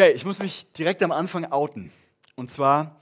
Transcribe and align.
Okay, 0.00 0.12
ich 0.12 0.24
muss 0.24 0.38
mich 0.38 0.66
direkt 0.72 1.02
am 1.02 1.12
Anfang 1.12 1.52
outen. 1.52 1.92
Und 2.34 2.50
zwar, 2.50 2.96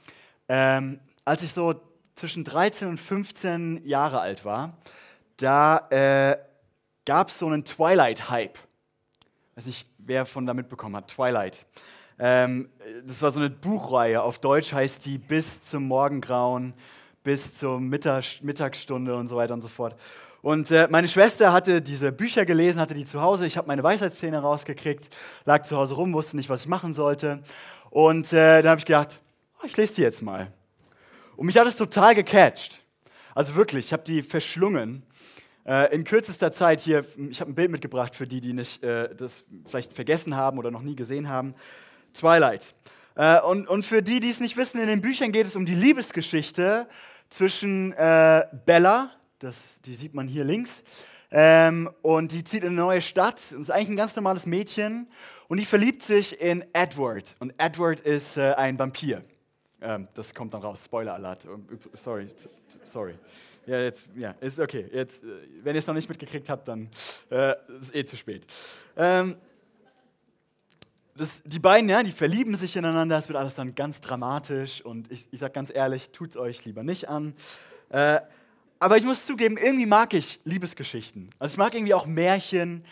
ähm, 0.49 0.99
als 1.25 1.45
ich 1.45 1.53
so 1.53 1.81
zwischen 2.17 2.43
13 2.43 2.89
und 2.89 2.99
15 2.99 3.87
Jahre 3.87 4.19
alt 4.19 4.45
war, 4.45 4.77
da 5.37 5.87
äh, 5.91 6.37
gab 7.07 7.29
es 7.29 7.39
so 7.39 7.47
einen 7.47 7.65
Twilight-Hype. 7.65 8.59
Weiß 9.55 9.67
nicht, 9.67 9.87
wer 9.99 10.27
von 10.27 10.45
da 10.45 10.55
mitbekommen 10.55 10.97
hat, 10.97 11.07
Twilight. 11.07 11.67
Ähm, 12.19 12.69
das 13.07 13.23
war 13.23 13.31
so 13.31 13.39
eine 13.39 13.51
Buchreihe. 13.51 14.21
Auf 14.21 14.41
Deutsch 14.41 14.73
heißt 14.73 15.07
die 15.07 15.19
bis 15.19 15.61
zum 15.61 15.87
Morgengrauen, 15.87 16.75
bis 17.23 17.55
zur 17.59 17.79
Mittag, 17.79 18.43
Mittagsstunde 18.43 19.15
und 19.15 19.29
so 19.29 19.37
weiter 19.37 19.55
und 19.55 19.61
so 19.61 19.69
fort. 19.69 19.95
Und 20.41 20.71
äh, 20.71 20.87
meine 20.89 21.09
Schwester 21.09 21.53
hatte 21.53 21.83
diese 21.83 22.13
Bücher 22.13 22.45
gelesen, 22.45 22.81
hatte 22.81 22.95
die 22.95 23.05
zu 23.05 23.21
Hause. 23.21 23.45
Ich 23.47 23.57
habe 23.57 23.67
meine 23.67 23.83
Weisheitszähne 23.83 24.39
rausgekriegt, 24.39 25.11
lag 25.45 25.63
zu 25.63 25.77
Hause 25.77 25.97
rum, 25.97 26.13
wusste 26.13 26.37
nicht, 26.37 26.49
was 26.49 26.63
ich 26.63 26.69
machen 26.69 26.93
sollte. 26.93 27.43
Und 27.91 28.33
äh, 28.33 28.63
dann 28.63 28.71
habe 28.71 28.79
ich 28.79 28.85
gedacht, 28.85 29.21
oh, 29.61 29.67
ich 29.67 29.77
lese 29.77 29.97
die 29.97 30.03
jetzt 30.03 30.23
mal. 30.23 30.53
Und 31.37 31.47
mich 31.47 31.59
hat 31.59 31.67
es 31.67 31.75
total 31.75 32.15
gecatcht. 32.15 32.81
Also 33.35 33.57
wirklich, 33.57 33.87
ich 33.87 33.93
habe 33.93 34.05
die 34.05 34.23
verschlungen. 34.23 35.03
Äh, 35.67 35.93
in 35.93 36.05
kürzester 36.05 36.53
Zeit 36.53 36.83
hier, 36.83 37.05
ich 37.31 37.41
habe 37.41 37.51
ein 37.51 37.55
Bild 37.57 37.73
mitgebracht 37.73 38.15
für 38.15 38.29
die, 38.29 38.41
die 38.41 38.53
nicht, 38.53 38.83
das 38.83 39.45
vielleicht 39.67 39.93
vergessen 39.93 40.37
haben 40.37 40.59
oder 40.59 40.71
noch 40.71 40.83
nie 40.83 40.95
gesehen 40.95 41.29
haben. 41.29 41.55
Twilight. 42.15 42.75
Und, 43.45 43.85
für 43.85 44.01
die, 44.01 44.21
die 44.21 44.31
es 44.31 44.39
nicht 44.39 44.57
wissen, 44.57 44.81
in 44.81 44.87
den 44.87 45.01
Büchern 45.01 45.33
geht 45.33 45.45
es 45.45 45.57
um 45.57 45.67
die 45.67 45.75
Liebesgeschichte 45.75 46.87
zwischen 47.29 47.91
Bella, 47.91 49.11
das, 49.39 49.81
die 49.83 49.95
sieht 49.95 50.15
man 50.15 50.29
hier 50.29 50.45
links. 50.45 50.83
Ähm, 51.31 51.91
und 52.03 52.33
die 52.33 52.43
zieht 52.43 52.63
in 52.63 52.71
eine 52.71 52.77
neue 52.77 53.03
Stadt 53.03 53.53
und 53.53 53.61
ist 53.61 53.71
eigentlich 53.71 53.91
ein 53.91 53.97
ganz 53.97 54.17
normales 54.17 54.47
Mädchen. 54.47 55.09
Und 55.49 55.59
die 55.59 55.67
verliebt 55.67 56.03
sich 56.03 56.41
in 56.41 56.65
Edward. 56.73 57.35
Und 57.39 57.53
Edward 57.59 58.01
ist 58.01 58.37
äh, 58.37 58.55
ein 58.55 58.79
Vampir. 58.79 59.25
Ähm, 59.81 60.09
das 60.15 60.35
kommt 60.35 60.55
dann 60.55 60.63
raus. 60.63 60.85
Spoiler 60.85 61.15
Alert. 61.15 61.45
Ähm, 61.45 61.67
sorry, 61.93 62.29
sorry. 62.85 63.15
Ja, 63.67 63.81
jetzt, 63.81 64.07
ja, 64.17 64.35
ist 64.41 64.59
okay. 64.59 64.89
Jetzt, 64.93 65.23
äh, 65.23 65.27
wenn 65.63 65.75
ihr 65.75 65.81
es 65.81 65.87
noch 65.87 65.95
nicht 65.95 66.09
mitgekriegt 66.09 66.49
habt, 66.49 66.67
dann 66.69 66.89
äh, 67.31 67.55
ist 67.81 67.95
eh 67.95 68.05
zu 68.05 68.17
spät. 68.17 68.47
Ähm, 68.97 69.37
das, 71.15 71.43
die 71.45 71.59
beiden, 71.59 71.89
ja, 71.89 72.03
die 72.03 72.13
verlieben 72.13 72.55
sich 72.55 72.77
ineinander. 72.77 73.19
Es 73.19 73.29
wird 73.29 73.37
alles 73.37 73.55
dann 73.55 73.75
ganz 73.75 74.01
dramatisch. 74.01 74.83
Und 74.83 75.11
ich, 75.13 75.29
ich 75.31 75.41
sage 75.41 75.53
ganz 75.53 75.71
ehrlich, 75.75 76.11
tut 76.11 76.31
es 76.31 76.37
euch 76.37 76.65
lieber 76.65 76.83
nicht 76.83 77.09
an. 77.09 77.35
Äh, 77.91 78.21
aber 78.81 78.97
ich 78.97 79.05
muss 79.05 79.27
zugeben, 79.27 79.57
irgendwie 79.57 79.87
mag 79.87 80.15
ich 80.15 80.39
Liebesgeschichten. 80.45 81.31
Also 81.39 81.55
ich 81.55 81.59
mag 81.59 81.75
irgendwie 81.75 81.95
auch 81.95 82.07
Märchen, 82.07 82.85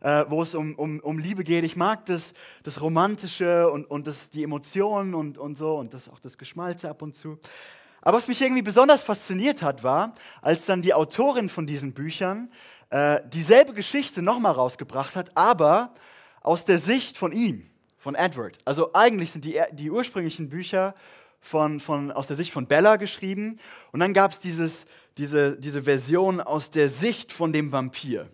äh, 0.00 0.24
wo 0.28 0.42
es 0.42 0.54
um, 0.54 0.74
um, 0.74 1.00
um 1.00 1.18
Liebe 1.18 1.44
geht. 1.44 1.64
Ich 1.64 1.76
mag 1.76 2.06
das, 2.06 2.32
das 2.62 2.80
Romantische 2.80 3.70
und, 3.70 3.84
und 3.90 4.06
das, 4.06 4.30
die 4.30 4.42
Emotionen 4.42 5.14
und, 5.14 5.38
und 5.38 5.58
so 5.58 5.76
und 5.76 5.94
das, 5.94 6.08
auch 6.08 6.20
das 6.20 6.38
Geschmalze 6.38 6.88
ab 6.88 7.02
und 7.02 7.14
zu. 7.14 7.38
Aber 8.00 8.18
was 8.18 8.28
mich 8.28 8.40
irgendwie 8.40 8.62
besonders 8.62 9.02
fasziniert 9.02 9.62
hat, 9.62 9.82
war, 9.82 10.12
als 10.42 10.66
dann 10.66 10.82
die 10.82 10.92
Autorin 10.92 11.48
von 11.48 11.66
diesen 11.66 11.94
Büchern 11.94 12.50
äh, 12.90 13.20
dieselbe 13.28 13.72
Geschichte 13.72 14.20
nochmal 14.20 14.52
rausgebracht 14.52 15.16
hat, 15.16 15.36
aber 15.36 15.94
aus 16.42 16.66
der 16.66 16.78
Sicht 16.78 17.16
von 17.16 17.32
ihm, 17.32 17.70
von 17.96 18.14
Edward. 18.14 18.58
Also 18.66 18.92
eigentlich 18.92 19.32
sind 19.32 19.46
die, 19.46 19.58
die 19.72 19.90
ursprünglichen 19.90 20.50
Bücher 20.50 20.94
von, 21.40 21.80
von, 21.80 22.12
aus 22.12 22.26
der 22.26 22.36
Sicht 22.36 22.52
von 22.52 22.66
Bella 22.66 22.96
geschrieben 22.96 23.58
und 23.92 24.00
dann 24.00 24.12
gab 24.12 24.32
es 24.32 24.38
dieses 24.38 24.84
diese, 25.18 25.56
diese 25.56 25.82
Version 25.84 26.40
aus 26.40 26.70
der 26.70 26.88
Sicht 26.88 27.32
von 27.32 27.52
dem 27.52 27.72
Vampir. 27.72 28.28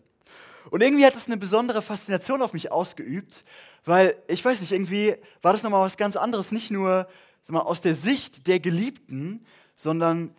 Und 0.70 0.82
irgendwie 0.82 1.04
hat 1.04 1.16
es 1.16 1.26
eine 1.26 1.36
besondere 1.36 1.82
Faszination 1.82 2.42
auf 2.42 2.52
mich 2.52 2.70
ausgeübt, 2.70 3.42
weil 3.84 4.16
ich 4.28 4.44
weiß 4.44 4.60
nicht, 4.60 4.72
irgendwie 4.72 5.16
war 5.42 5.52
das 5.52 5.62
nochmal 5.62 5.82
was 5.82 5.96
ganz 5.96 6.16
anderes, 6.16 6.52
nicht 6.52 6.70
nur 6.70 7.08
mal, 7.48 7.60
aus 7.60 7.80
der 7.80 7.94
Sicht 7.94 8.46
der 8.46 8.60
Geliebten, 8.60 9.44
sondern 9.74 10.34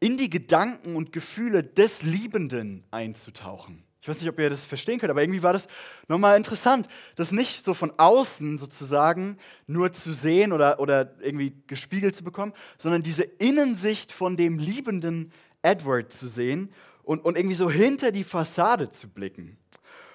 in 0.00 0.16
die 0.16 0.30
Gedanken 0.30 0.96
und 0.96 1.12
Gefühle 1.12 1.62
des 1.62 2.02
Liebenden 2.02 2.84
einzutauchen. 2.90 3.86
Ich 4.06 4.08
weiß 4.08 4.20
nicht, 4.20 4.30
ob 4.30 4.38
ihr 4.38 4.50
das 4.50 4.64
verstehen 4.64 5.00
könnt, 5.00 5.10
aber 5.10 5.22
irgendwie 5.22 5.42
war 5.42 5.52
das 5.52 5.66
nochmal 6.06 6.36
interessant, 6.36 6.86
das 7.16 7.32
nicht 7.32 7.64
so 7.64 7.74
von 7.74 7.92
außen 7.96 8.56
sozusagen 8.56 9.36
nur 9.66 9.90
zu 9.90 10.12
sehen 10.12 10.52
oder, 10.52 10.78
oder 10.78 11.20
irgendwie 11.20 11.54
gespiegelt 11.66 12.14
zu 12.14 12.22
bekommen, 12.22 12.52
sondern 12.78 13.02
diese 13.02 13.24
Innensicht 13.24 14.12
von 14.12 14.36
dem 14.36 14.58
Liebenden 14.58 15.32
Edward 15.66 16.12
zu 16.12 16.28
sehen 16.28 16.72
und, 17.02 17.24
und 17.24 17.36
irgendwie 17.36 17.56
so 17.56 17.70
hinter 17.70 18.12
die 18.12 18.24
Fassade 18.24 18.88
zu 18.88 19.08
blicken. 19.08 19.58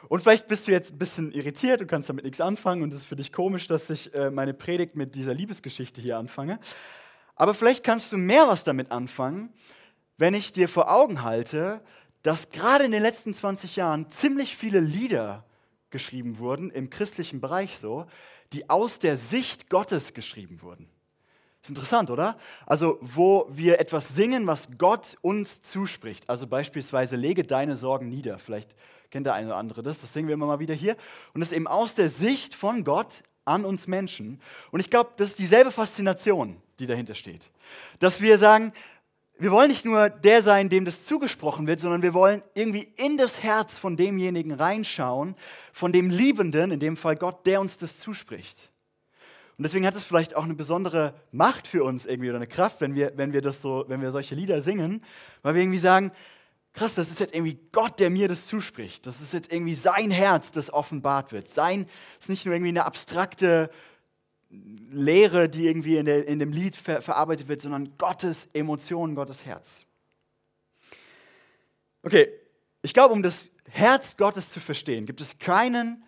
Und 0.07 0.21
vielleicht 0.21 0.47
bist 0.47 0.67
du 0.67 0.71
jetzt 0.71 0.93
ein 0.93 0.97
bisschen 0.97 1.31
irritiert, 1.31 1.81
du 1.81 1.85
kannst 1.85 2.09
damit 2.09 2.25
nichts 2.25 2.41
anfangen 2.41 2.81
und 2.83 2.93
es 2.93 3.01
ist 3.01 3.05
für 3.05 3.15
dich 3.15 3.31
komisch, 3.31 3.67
dass 3.67 3.89
ich 3.89 4.13
äh, 4.13 4.29
meine 4.29 4.53
Predigt 4.53 4.95
mit 4.95 5.15
dieser 5.15 5.33
Liebesgeschichte 5.33 6.01
hier 6.01 6.17
anfange. 6.17 6.59
Aber 7.35 7.53
vielleicht 7.53 7.83
kannst 7.83 8.11
du 8.11 8.17
mehr 8.17 8.47
was 8.47 8.63
damit 8.63 8.91
anfangen, 8.91 9.53
wenn 10.17 10.33
ich 10.33 10.51
dir 10.51 10.67
vor 10.67 10.91
Augen 10.91 11.23
halte, 11.23 11.81
dass 12.23 12.49
gerade 12.49 12.83
in 12.83 12.91
den 12.91 13.01
letzten 13.01 13.33
20 13.33 13.75
Jahren 13.75 14.09
ziemlich 14.09 14.55
viele 14.55 14.79
Lieder 14.79 15.45
geschrieben 15.89 16.37
wurden, 16.37 16.71
im 16.71 16.89
christlichen 16.89 17.41
Bereich 17.41 17.77
so, 17.77 18.05
die 18.53 18.69
aus 18.69 18.99
der 18.99 19.17
Sicht 19.17 19.69
Gottes 19.69 20.13
geschrieben 20.13 20.61
wurden. 20.61 20.87
Ist 21.61 21.69
interessant, 21.69 22.09
oder? 22.09 22.37
Also, 22.65 22.97
wo 23.01 23.47
wir 23.51 23.79
etwas 23.79 24.15
singen, 24.15 24.47
was 24.47 24.67
Gott 24.79 25.17
uns 25.21 25.61
zuspricht. 25.61 26.27
Also 26.27 26.47
beispielsweise, 26.47 27.15
lege 27.15 27.43
deine 27.43 27.75
Sorgen 27.75 28.09
nieder. 28.09 28.39
Vielleicht 28.39 28.75
kennt 29.11 29.27
der 29.27 29.35
eine 29.35 29.47
oder 29.47 29.57
andere 29.57 29.83
das. 29.83 29.99
Das 29.99 30.11
singen 30.11 30.27
wir 30.27 30.33
immer 30.33 30.47
mal 30.47 30.59
wieder 30.59 30.73
hier. 30.73 30.97
Und 31.35 31.41
das 31.41 31.51
eben 31.51 31.67
aus 31.67 31.93
der 31.93 32.09
Sicht 32.09 32.55
von 32.55 32.83
Gott 32.83 33.21
an 33.45 33.63
uns 33.63 33.85
Menschen. 33.85 34.41
Und 34.71 34.79
ich 34.79 34.89
glaube, 34.89 35.11
das 35.17 35.31
ist 35.31 35.39
dieselbe 35.39 35.69
Faszination, 35.71 36.59
die 36.79 36.87
dahinter 36.87 37.13
steht. 37.13 37.51
Dass 37.99 38.21
wir 38.21 38.39
sagen, 38.39 38.73
wir 39.37 39.51
wollen 39.51 39.69
nicht 39.69 39.85
nur 39.85 40.09
der 40.09 40.41
sein, 40.41 40.67
dem 40.69 40.85
das 40.85 41.05
zugesprochen 41.05 41.67
wird, 41.67 41.79
sondern 41.79 42.01
wir 42.01 42.15
wollen 42.15 42.41
irgendwie 42.55 42.91
in 42.97 43.17
das 43.17 43.43
Herz 43.43 43.77
von 43.77 43.97
demjenigen 43.97 44.51
reinschauen, 44.51 45.35
von 45.73 45.91
dem 45.91 46.09
Liebenden, 46.09 46.71
in 46.71 46.79
dem 46.79 46.97
Fall 46.97 47.15
Gott, 47.15 47.45
der 47.45 47.61
uns 47.61 47.77
das 47.77 47.99
zuspricht. 47.99 48.70
Und 49.61 49.65
deswegen 49.65 49.85
hat 49.85 49.93
es 49.93 50.03
vielleicht 50.03 50.35
auch 50.35 50.43
eine 50.43 50.55
besondere 50.55 51.13
Macht 51.31 51.67
für 51.67 51.83
uns 51.83 52.07
irgendwie 52.07 52.29
oder 52.29 52.39
eine 52.39 52.47
Kraft, 52.47 52.81
wenn 52.81 52.95
wir, 52.95 53.15
wenn 53.15 53.31
wir, 53.31 53.41
das 53.41 53.61
so, 53.61 53.85
wenn 53.87 54.01
wir 54.01 54.09
solche 54.09 54.33
Lieder 54.33 54.59
singen, 54.59 55.03
weil 55.43 55.53
wir 55.53 55.61
irgendwie 55.61 55.77
sagen, 55.77 56.11
krass, 56.73 56.95
das 56.95 57.09
ist 57.09 57.19
jetzt 57.19 57.35
irgendwie 57.35 57.59
Gott, 57.71 57.99
der 57.99 58.09
mir 58.09 58.27
das 58.27 58.47
zuspricht. 58.47 59.05
Das 59.05 59.21
ist 59.21 59.33
jetzt 59.33 59.53
irgendwie 59.53 59.75
sein 59.75 60.09
Herz, 60.09 60.49
das 60.49 60.73
offenbart 60.73 61.31
wird. 61.31 61.47
Sein 61.47 61.85
ist 62.19 62.27
nicht 62.27 62.43
nur 62.43 62.55
irgendwie 62.55 62.69
eine 62.69 62.85
abstrakte 62.85 63.69
Lehre, 64.49 65.47
die 65.47 65.67
irgendwie 65.67 65.97
in, 65.97 66.07
der, 66.07 66.27
in 66.27 66.39
dem 66.39 66.51
Lied 66.51 66.75
ver, 66.75 67.03
verarbeitet 67.03 67.47
wird, 67.47 67.61
sondern 67.61 67.95
Gottes 67.99 68.47
Emotionen, 68.53 69.13
Gottes 69.13 69.45
Herz. 69.45 69.85
Okay, 72.01 72.29
ich 72.81 72.95
glaube, 72.95 73.13
um 73.13 73.21
das 73.21 73.45
Herz 73.69 74.17
Gottes 74.17 74.49
zu 74.49 74.59
verstehen, 74.59 75.05
gibt 75.05 75.21
es 75.21 75.37
keinen 75.37 76.03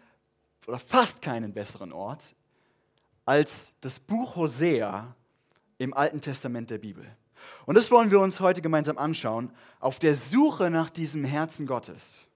oder 0.65 0.79
fast 0.79 1.21
keinen 1.21 1.53
besseren 1.53 1.91
Ort 1.91 2.33
als 3.25 3.71
das 3.81 3.99
Buch 3.99 4.35
Hosea 4.35 5.15
im 5.77 5.93
Alten 5.93 6.21
Testament 6.21 6.69
der 6.69 6.77
Bibel. 6.77 7.05
Und 7.65 7.75
das 7.75 7.91
wollen 7.91 8.11
wir 8.11 8.19
uns 8.19 8.39
heute 8.39 8.61
gemeinsam 8.61 8.97
anschauen, 8.97 9.51
auf 9.79 9.99
der 9.99 10.15
Suche 10.15 10.69
nach 10.69 10.89
diesem 10.89 11.23
Herzen 11.23 11.65
Gottes. 11.65 12.27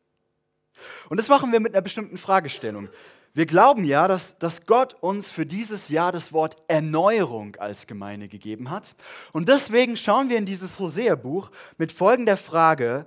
Und 1.10 1.18
das 1.18 1.30
machen 1.30 1.52
wir 1.52 1.60
mit 1.60 1.74
einer 1.74 1.82
bestimmten 1.82 2.18
Fragestellung. 2.18 2.90
Wir 3.34 3.46
glauben 3.46 3.84
ja, 3.84 4.08
dass, 4.08 4.38
dass 4.40 4.66
Gott 4.66 4.96
uns 5.00 5.30
für 5.30 5.46
dieses 5.46 5.90
Jahr 5.90 6.12
das 6.12 6.34
Wort 6.34 6.58
Erneuerung 6.68 7.56
als 7.58 7.86
Gemeinde 7.86 8.28
gegeben 8.28 8.72
hat. 8.72 8.96
Und 9.32 9.48
deswegen 9.48 9.96
schauen 9.96 10.30
wir 10.30 10.38
in 10.38 10.46
dieses 10.46 10.80
Hosea-Buch 10.80 11.52
mit 11.78 11.92
folgender 11.92 12.38
Frage, 12.38 13.06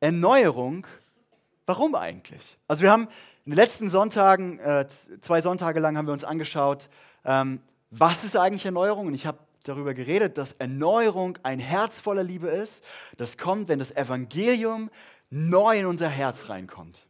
Erneuerung, 0.00 0.86
warum 1.66 1.94
eigentlich? 1.94 2.58
Also 2.66 2.82
wir 2.82 2.90
haben 2.90 3.08
in 3.44 3.52
den 3.52 3.56
letzten 3.56 3.88
Sonntagen, 3.88 4.58
äh, 4.58 4.86
zwei 5.20 5.40
Sonntage 5.40 5.80
lang 5.80 5.96
haben 5.96 6.06
wir 6.06 6.12
uns 6.12 6.24
angeschaut, 6.24 6.88
ähm, 7.24 7.60
was 7.90 8.24
ist 8.24 8.36
eigentlich 8.36 8.64
Erneuerung? 8.64 9.06
Und 9.06 9.14
ich 9.14 9.26
habe 9.26 9.38
darüber 9.64 9.94
geredet, 9.94 10.38
dass 10.38 10.52
Erneuerung 10.52 11.38
ein 11.42 11.58
Herz 11.58 12.00
voller 12.00 12.22
Liebe 12.22 12.48
ist. 12.48 12.84
Das 13.16 13.36
kommt, 13.36 13.68
wenn 13.68 13.78
das 13.78 13.94
Evangelium 13.94 14.90
neu 15.30 15.78
in 15.78 15.86
unser 15.86 16.08
Herz 16.08 16.48
reinkommt. 16.48 17.06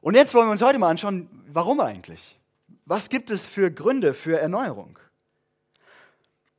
Und 0.00 0.14
jetzt 0.14 0.34
wollen 0.34 0.48
wir 0.48 0.52
uns 0.52 0.62
heute 0.62 0.78
mal 0.78 0.90
anschauen, 0.90 1.28
warum 1.48 1.80
eigentlich? 1.80 2.38
Was 2.84 3.08
gibt 3.08 3.30
es 3.30 3.46
für 3.46 3.70
Gründe 3.70 4.12
für 4.12 4.38
Erneuerung? 4.38 4.98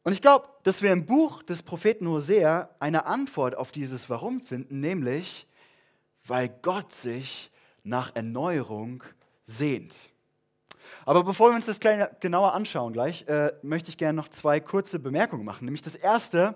Und 0.03 0.13
ich 0.13 0.21
glaube, 0.21 0.47
dass 0.63 0.81
wir 0.81 0.91
im 0.91 1.05
Buch 1.05 1.43
des 1.43 1.63
Propheten 1.63 2.07
Hosea 2.07 2.69
eine 2.79 3.05
Antwort 3.05 3.55
auf 3.55 3.71
dieses 3.71 4.09
Warum 4.09 4.39
finden, 4.41 4.79
nämlich, 4.79 5.47
weil 6.25 6.49
Gott 6.61 6.93
sich 6.93 7.51
nach 7.83 8.15
Erneuerung 8.15 9.03
sehnt. 9.45 9.95
Aber 11.05 11.23
bevor 11.23 11.49
wir 11.49 11.55
uns 11.55 11.65
das 11.65 11.79
kleine, 11.79 12.09
genauer 12.19 12.53
anschauen 12.53 12.93
gleich, 12.93 13.27
äh, 13.27 13.51
möchte 13.61 13.89
ich 13.89 13.97
gerne 13.97 14.15
noch 14.15 14.29
zwei 14.29 14.59
kurze 14.59 14.99
Bemerkungen 14.99 15.45
machen. 15.45 15.65
Nämlich 15.65 15.81
das 15.81 15.95
erste, 15.95 16.55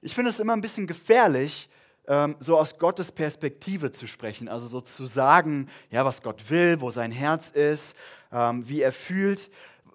ich 0.00 0.14
finde 0.14 0.30
es 0.30 0.40
immer 0.40 0.52
ein 0.52 0.60
bisschen 0.60 0.86
gefährlich, 0.86 1.68
ähm, 2.06 2.36
so 2.40 2.58
aus 2.58 2.78
Gottes 2.78 3.12
Perspektive 3.12 3.92
zu 3.92 4.06
sprechen. 4.06 4.48
Also 4.48 4.66
so 4.66 4.80
zu 4.80 5.06
sagen, 5.06 5.68
ja, 5.90 6.04
was 6.04 6.22
Gott 6.22 6.50
will, 6.50 6.80
wo 6.80 6.90
sein 6.90 7.12
Herz 7.12 7.50
ist, 7.50 7.94
ähm, 8.32 8.68
wie 8.68 8.80
er 8.82 8.92
fühlt. 8.92 9.50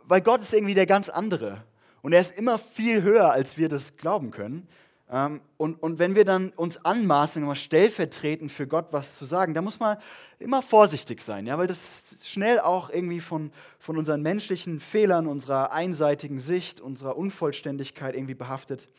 weil 0.06 0.22
Gott 0.22 0.42
ist 0.42 0.54
irgendwie 0.54 0.74
der 0.74 0.86
ganz 0.86 1.08
andere. 1.08 1.64
Und 2.02 2.12
er 2.12 2.20
ist 2.20 2.32
immer 2.32 2.60
viel 2.60 3.02
höher, 3.02 3.32
als 3.32 3.58
wir 3.58 3.70
das 3.70 3.96
glauben 3.96 4.30
können. 4.32 4.68
Ähm, 5.14 5.42
und, 5.58 5.76
und 5.84 6.00
wenn 6.00 6.16
wir 6.16 6.26
dann 6.26 6.50
uns 6.56 6.84
anmaßen, 6.84 7.44
immer 7.44 7.56
stellvertretend 7.56 8.52
für 8.52 8.66
Gott 8.66 8.88
was 8.90 9.16
zu 9.16 9.26
sagen, 9.26 9.54
da 9.54 9.62
muss 9.62 9.80
man 9.80 9.98
immer 10.40 10.64
vorsichtig 10.64 11.22
sein, 11.22 11.46
ja, 11.46 11.58
weil 11.60 11.68
das 11.68 12.16
schnell 12.24 12.60
auch 12.60 12.90
irgendwie 12.90 13.20
von, 13.20 13.52
von 13.78 13.96
unseren 13.96 14.24
menschlichen 14.24 14.80
Fehlern, 14.80 15.28
unserer 15.28 15.72
einseitigen 15.72 16.40
Sicht, 16.40 16.82
unserer 16.82 17.16
Unvollständigkeit 17.16 18.16
irgendwie 18.16 18.34
behaftet. 18.34 18.90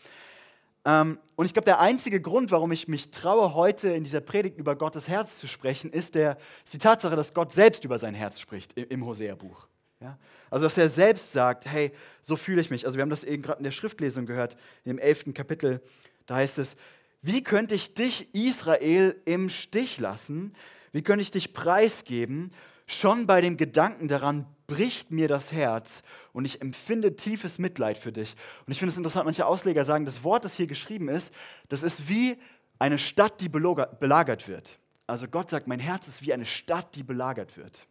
Ähm, 0.85 1.19
und 1.35 1.47
ich 1.47 1.53
glaube, 1.53 1.65
der 1.65 1.81
einzige 1.81 2.21
Grund, 2.21 2.53
warum 2.53 2.71
ich 2.71 2.87
mich 2.87 3.11
traue, 3.11 3.55
heute 3.55 3.89
in 3.89 4.05
dieser 4.05 4.21
Predigt 4.21 4.57
über 4.57 4.77
Gottes 4.77 5.09
Herz 5.09 5.39
zu 5.39 5.49
sprechen, 5.49 5.91
ist, 5.93 6.15
der, 6.15 6.37
ist 6.65 6.75
die 6.75 6.79
Tatsache, 6.79 7.17
dass 7.17 7.35
Gott 7.35 7.51
selbst 7.51 7.85
über 7.85 7.99
sein 7.99 8.15
Herz 8.15 8.39
spricht 8.39 8.75
im 8.79 9.05
Hosea-Buch. 9.05 9.67
Ja? 10.05 10.19
Also, 10.51 10.67
dass 10.67 10.77
er 10.77 10.91
selbst 10.91 11.33
sagt, 11.33 11.65
hey, 11.67 11.91
so 12.21 12.37
fühle 12.37 12.61
ich 12.61 12.71
mich. 12.71 12.85
Also, 12.85 12.99
wir 12.99 13.03
haben 13.03 13.11
das 13.11 13.25
eben 13.25 13.43
gerade 13.43 13.59
in 13.59 13.65
der 13.65 13.71
Schriftlesung 13.71 14.27
gehört, 14.27 14.57
im 14.85 14.99
elften 14.99 15.33
Kapitel. 15.33 15.81
Da 16.27 16.37
heißt 16.37 16.59
es, 16.59 16.77
wie 17.23 17.43
könnte 17.43 17.75
ich 17.75 17.95
dich, 17.95 18.35
Israel, 18.35 19.17
im 19.25 19.49
Stich 19.49 19.99
lassen? 19.99 20.53
Wie 20.93 21.03
könnte 21.03 21.23
ich 21.23 21.31
dich 21.31 21.55
preisgeben? 21.55 22.51
Schon 22.87 23.27
bei 23.27 23.41
dem 23.41 23.57
Gedanken 23.57 24.09
daran 24.09 24.47
bricht 24.67 25.11
mir 25.11 25.27
das 25.27 25.51
Herz 25.51 26.03
und 26.35 26.45
ich 26.45 26.61
empfinde 26.61 27.17
tiefes 27.17 27.59
Mitleid 27.59 27.97
für 27.97 28.13
dich. 28.13 28.35
Und 28.67 28.73
ich 28.73 28.79
finde 28.79 28.91
es 28.91 28.99
interessant, 28.99 29.25
manche 29.25 29.47
Ausleger 29.47 29.87
sagen, 29.87 30.05
das 30.05 30.23
Wort, 30.23 30.45
das 30.45 30.55
hier 30.55 30.67
geschrieben 30.67 31.09
ist, 31.09 31.33
das 31.71 31.83
ist 31.83 32.11
wie 32.11 32.37
eine 32.79 32.99
Stadt, 32.99 33.41
die 33.41 33.49
belagert 33.49 34.49
wird. 34.49 34.79
Also 35.07 35.29
Gott 35.29 35.49
sagt, 35.49 35.67
mein 35.67 35.81
Herz 35.81 36.09
ist 36.09 36.23
wie 36.23 36.35
eine 36.35 36.47
Stadt, 36.47 36.95
die 36.95 37.03
belagert 37.03 37.57
wird. 37.57 37.87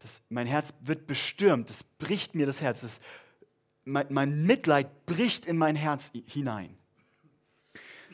Das, 0.00 0.20
mein 0.28 0.46
Herz 0.46 0.72
wird 0.80 1.06
bestürmt, 1.06 1.68
das 1.68 1.84
bricht 1.84 2.34
mir 2.34 2.46
das 2.46 2.60
Herz. 2.60 2.80
Das, 2.80 3.00
mein, 3.84 4.06
mein 4.10 4.46
Mitleid 4.46 5.06
bricht 5.06 5.46
in 5.46 5.56
mein 5.56 5.76
Herz 5.76 6.10
hinein. 6.26 6.76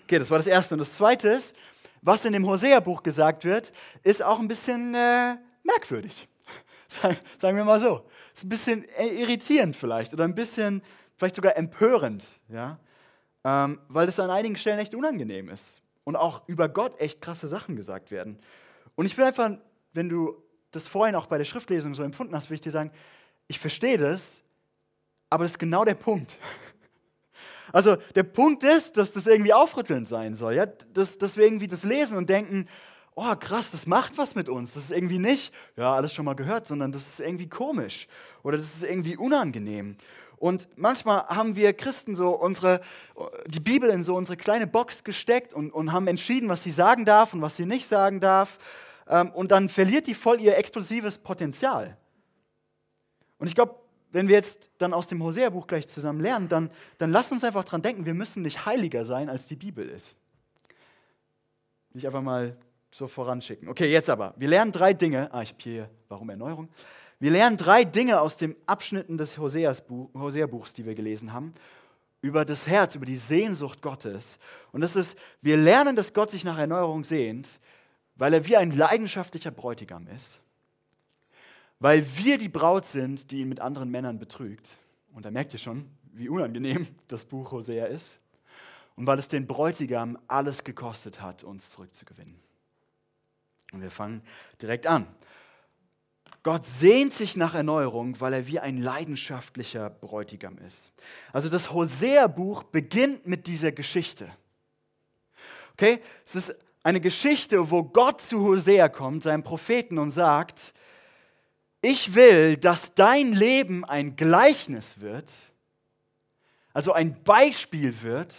Okay, 0.05 0.19
das 0.19 0.31
war 0.31 0.39
das 0.39 0.47
Erste. 0.47 0.75
Und 0.75 0.81
das 0.81 0.95
Zweite 0.95 1.29
ist, 1.29 1.55
was 2.03 2.25
in 2.25 2.33
dem 2.33 2.47
Hosea-Buch 2.47 3.03
gesagt 3.03 3.45
wird, 3.45 3.73
ist 4.03 4.23
auch 4.23 4.39
ein 4.39 4.49
bisschen 4.49 4.95
äh, 4.95 5.37
merkwürdig. 5.63 6.29
Sagen 7.39 7.57
wir 7.57 7.65
mal 7.65 7.81
so. 7.81 8.07
Ist 8.33 8.45
ein 8.45 8.49
bisschen 8.49 8.85
irritierend 8.99 9.75
vielleicht 9.75 10.13
oder 10.13 10.25
ein 10.25 10.35
bisschen, 10.35 10.83
vielleicht 11.17 11.37
sogar 11.37 11.57
empörend, 11.57 12.39
ja? 12.49 12.79
Ähm, 13.45 13.81
weil 13.89 14.09
es 14.09 14.19
an 14.19 14.31
einigen 14.31 14.57
Stellen 14.57 14.79
echt 14.79 14.95
unangenehm 14.95 15.49
ist 15.49 15.83
und 16.05 16.17
auch 16.17 16.47
über 16.49 16.69
Gott 16.69 17.01
echt 17.01 17.21
krasse 17.21 17.47
Sachen 17.47 17.77
gesagt 17.77 18.11
werden. 18.11 18.39
Und 18.97 19.07
ich 19.07 19.17
will 19.17 19.25
einfach, 19.25 19.51
wenn 19.93 20.09
du 20.09 20.43
das 20.71 20.89
vorhin 20.89 21.15
auch 21.15 21.27
bei 21.27 21.39
der 21.39 21.45
Schriftlesung 21.45 21.95
so 21.95 22.03
empfunden 22.03 22.35
hast, 22.35 22.51
will 22.51 22.57
ich 22.57 22.61
dir 22.61 22.71
sagen, 22.71 22.91
ich 23.49 23.59
verstehe 23.59 23.99
das, 23.99 24.43
aber 25.31 25.45
das 25.45 25.53
ist 25.53 25.59
genau 25.59 25.85
der 25.85 25.95
Punkt. 25.95 26.37
Also 27.73 27.97
der 28.15 28.23
Punkt 28.23 28.63
ist, 28.63 28.97
dass 28.97 29.13
das 29.13 29.27
irgendwie 29.27 29.53
aufrüttelnd 29.53 30.07
sein 30.07 30.37
soll, 30.37 30.55
ja? 30.55 30.67
dass, 30.67 31.19
dass 31.19 31.37
wir 31.37 31.45
irgendwie 31.45 31.67
das 31.67 31.83
lesen 31.83 32.17
und 32.17 32.31
denken, 32.31 32.69
oh 33.17 33.35
krass, 33.35 33.71
das 33.73 33.87
macht 33.87 34.17
was 34.17 34.35
mit 34.35 34.49
uns. 34.49 34.73
Das 34.73 34.85
ist 34.85 34.93
irgendwie 34.93 35.19
nicht, 35.19 35.53
ja, 35.77 35.93
alles 35.95 36.15
schon 36.15 36.25
mal 36.25 36.35
gehört, 36.35 36.69
sondern 36.69 36.93
das 36.93 37.07
ist 37.07 37.21
irgendwie 37.21 37.49
komisch 37.49 38.07
oder 38.45 38.57
das 38.57 38.77
ist 38.77 38.85
irgendwie 38.85 39.17
unangenehm. 39.17 39.97
Und 40.37 40.69
manchmal 40.77 41.27
haben 41.29 41.57
wir 41.57 41.73
Christen 41.73 42.15
so 42.15 42.31
unsere, 42.31 42.83
die 43.47 43.61
Bibel 43.61 43.89
in 43.89 44.03
so 44.03 44.15
unsere 44.15 44.37
kleine 44.37 44.67
Box 44.67 45.03
gesteckt 45.03 45.55
und, 45.55 45.71
und 45.71 45.93
haben 45.93 46.07
entschieden, 46.07 46.49
was 46.49 46.63
sie 46.63 46.71
sagen 46.71 47.05
darf 47.05 47.33
und 47.33 47.41
was 47.41 47.57
sie 47.57 47.67
nicht 47.67 47.89
sagen 47.89 48.21
darf. 48.21 48.59
Ähm, 49.09 49.31
und 49.31 49.51
dann 49.51 49.69
verliert 49.69 50.07
die 50.07 50.15
voll 50.15 50.41
ihr 50.41 50.57
explosives 50.57 51.19
Potenzial. 51.19 51.97
Und 53.39 53.47
ich 53.47 53.55
glaube, 53.55 53.77
wenn 54.13 54.29
wir 54.29 54.37
jetzt 54.37 54.71
dann 54.79 54.95
aus 54.95 55.07
dem 55.07 55.23
Hosea-Buch 55.23 55.67
gleich 55.67 55.89
zusammen 55.89 56.21
lernen, 56.21 56.49
dann, 56.49 56.71
dann 56.99 57.11
lasst 57.11 57.33
uns 57.33 57.45
einfach 57.45 57.65
dran 57.65 57.83
denken, 57.83 58.07
wir 58.07 58.15
müssen 58.15 58.43
nicht 58.43 58.65
heiliger 58.65 59.05
sein, 59.05 59.29
als 59.29 59.47
die 59.47 59.57
Bibel 59.57 59.89
ist. 59.89 60.17
Will 61.91 62.01
ich 62.01 62.07
einfach 62.07 62.23
mal 62.23 62.57
so 62.91 63.07
voranschicken. 63.07 63.69
Okay, 63.69 63.91
jetzt 63.91 64.09
aber. 64.09 64.35
Wir 64.37 64.49
lernen 64.49 64.73
drei 64.73 64.95
Dinge. 64.95 65.33
Ah, 65.33 65.43
ich 65.43 65.51
habe 65.51 65.63
hier, 65.63 65.91
warum 66.09 66.31
Erneuerung? 66.31 66.69
Wir 67.19 67.31
lernen 67.31 67.57
drei 67.57 67.85
Dinge 67.85 68.21
aus 68.21 68.37
den 68.37 68.57
Abschnitten 68.67 69.19
des 69.19 69.39
Hosea-Buchs, 69.39 70.73
die 70.73 70.85
wir 70.85 70.95
gelesen 70.95 71.33
haben, 71.33 71.55
über 72.21 72.45
das 72.45 72.67
Herz, 72.67 72.95
über 72.95 73.07
die 73.07 73.17
Sehnsucht 73.17 73.83
Gottes. 73.83 74.39
Und 74.73 74.81
das 74.81 74.97
ist, 74.97 75.17
wir 75.41 75.57
lernen, 75.57 75.97
dass 75.97 76.13
Gott 76.13 76.31
sich 76.31 76.45
nach 76.45 76.59
Erneuerung 76.59 77.05
sehnt, 77.05 77.59
weil 78.17 78.35
er 78.35 78.47
wie 78.47 78.57
ein 78.57 78.71
leidenschaftlicher 78.71 79.51
Bräutigam 79.51 80.07
ist, 80.09 80.41
weil 81.79 82.07
wir 82.17 82.39
die 82.39 82.49
Braut 82.49 82.87
sind, 82.87 83.31
die 83.31 83.41
ihn 83.41 83.49
mit 83.49 83.61
anderen 83.61 83.91
Männern 83.91 84.19
betrügt. 84.19 84.77
Und 85.13 85.25
da 85.25 85.31
merkt 85.31 85.53
ihr 85.53 85.59
schon, 85.59 85.91
wie 86.13 86.29
unangenehm 86.29 86.89
das 87.09 87.25
Buch 87.25 87.53
Hosea 87.53 87.87
ist. 87.87 88.19
Und 88.97 89.07
weil 89.07 89.19
es 89.19 89.29
den 89.29 89.47
Bräutigam 89.47 90.19
alles 90.27 90.65
gekostet 90.65 91.21
hat, 91.21 91.45
uns 91.45 91.69
zurückzugewinnen. 91.69 92.41
Und 93.73 93.83
wir 93.83 93.91
fangen 93.91 94.23
direkt 94.63 94.87
an. 94.87 95.07
Gott 96.43 96.65
sehnt 96.65 97.13
sich 97.13 97.37
nach 97.37 97.55
Erneuerung, 97.55 98.21
weil 98.21 98.33
er 98.33 98.47
wie 98.47 98.61
ein 98.61 98.79
leidenschaftlicher 98.79 99.91
Bräutigam 99.91 100.57
ist. 100.59 100.93
Also 101.33 101.49
das 101.49 101.73
Hosea-Buch 101.73 102.63
beginnt 102.63 103.27
mit 103.27 103.49
dieser 103.49 103.73
Geschichte. 103.73 104.31
Okay, 105.73 106.01
es 106.25 106.37
ist 106.37 106.57
eine 106.87 107.01
Geschichte, 107.01 107.73
wo 107.73 107.83
Gott 107.83 108.21
zu 108.21 108.45
Hosea 108.45 108.89
kommt, 108.89 109.25
seinem 109.25 109.43
Propheten, 109.43 109.99
und 109.99 110.13
sagt, 110.13 110.73
ich 111.83 112.15
will, 112.15 112.57
dass 112.57 112.95
dein 112.95 113.33
Leben 113.33 113.85
ein 113.85 114.15
Gleichnis 114.15 115.01
wird, 115.01 115.33
also 116.73 116.93
ein 116.93 117.25
Beispiel 117.25 118.03
wird 118.03 118.37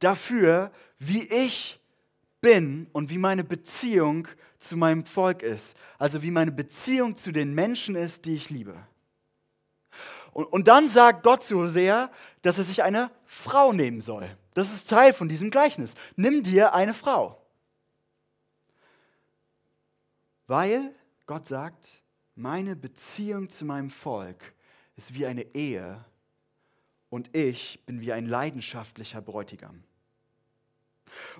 dafür, 0.00 0.72
wie 0.98 1.22
ich 1.22 1.78
bin 2.40 2.88
und 2.90 3.10
wie 3.10 3.18
meine 3.18 3.44
Beziehung 3.44 4.26
zu 4.58 4.76
meinem 4.76 5.06
Volk 5.06 5.44
ist. 5.44 5.76
Also 5.96 6.20
wie 6.20 6.32
meine 6.32 6.50
Beziehung 6.50 7.14
zu 7.14 7.30
den 7.30 7.54
Menschen 7.54 7.94
ist, 7.94 8.24
die 8.24 8.34
ich 8.34 8.50
liebe. 8.50 8.74
Und, 10.32 10.46
und 10.46 10.66
dann 10.66 10.88
sagt 10.88 11.22
Gott 11.22 11.44
zu 11.44 11.60
Hosea, 11.60 12.10
dass 12.42 12.58
er 12.58 12.64
sich 12.64 12.82
eine 12.82 13.12
Frau 13.24 13.72
nehmen 13.72 14.00
soll. 14.00 14.36
Das 14.54 14.72
ist 14.72 14.90
Teil 14.90 15.12
von 15.12 15.28
diesem 15.28 15.52
Gleichnis. 15.52 15.94
Nimm 16.16 16.42
dir 16.42 16.74
eine 16.74 16.92
Frau. 16.92 17.43
Weil 20.46 20.92
Gott 21.26 21.46
sagt, 21.46 22.02
meine 22.34 22.76
Beziehung 22.76 23.48
zu 23.48 23.64
meinem 23.64 23.90
Volk 23.90 24.52
ist 24.96 25.14
wie 25.14 25.26
eine 25.26 25.42
Ehe 25.54 26.04
und 27.10 27.34
ich 27.34 27.80
bin 27.86 28.00
wie 28.00 28.12
ein 28.12 28.26
leidenschaftlicher 28.26 29.22
Bräutigam. 29.22 29.84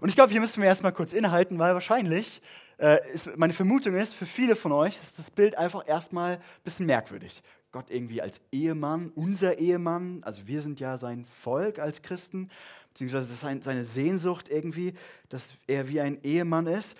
Und 0.00 0.08
ich 0.08 0.14
glaube, 0.14 0.30
hier 0.30 0.40
müssen 0.40 0.62
wir 0.62 0.68
erstmal 0.68 0.92
kurz 0.92 1.12
innehalten, 1.12 1.58
weil 1.58 1.74
wahrscheinlich, 1.74 2.40
äh, 2.78 3.12
ist, 3.12 3.36
meine 3.36 3.52
Vermutung 3.52 3.94
ist, 3.94 4.14
für 4.14 4.26
viele 4.26 4.56
von 4.56 4.72
euch 4.72 4.98
ist 5.02 5.18
das 5.18 5.30
Bild 5.30 5.56
einfach 5.58 5.86
erstmal 5.86 6.36
ein 6.36 6.42
bisschen 6.62 6.86
merkwürdig. 6.86 7.42
Gott 7.72 7.90
irgendwie 7.90 8.22
als 8.22 8.40
Ehemann, 8.52 9.10
unser 9.16 9.58
Ehemann, 9.58 10.22
also 10.22 10.46
wir 10.46 10.62
sind 10.62 10.78
ja 10.78 10.96
sein 10.96 11.26
Volk 11.42 11.80
als 11.80 12.02
Christen, 12.02 12.50
beziehungsweise 12.90 13.28
das 13.28 13.42
ist 13.42 13.64
seine 13.64 13.84
Sehnsucht 13.84 14.48
irgendwie, 14.48 14.94
dass 15.28 15.54
er 15.66 15.88
wie 15.88 16.00
ein 16.00 16.22
Ehemann 16.22 16.68
ist. 16.68 16.96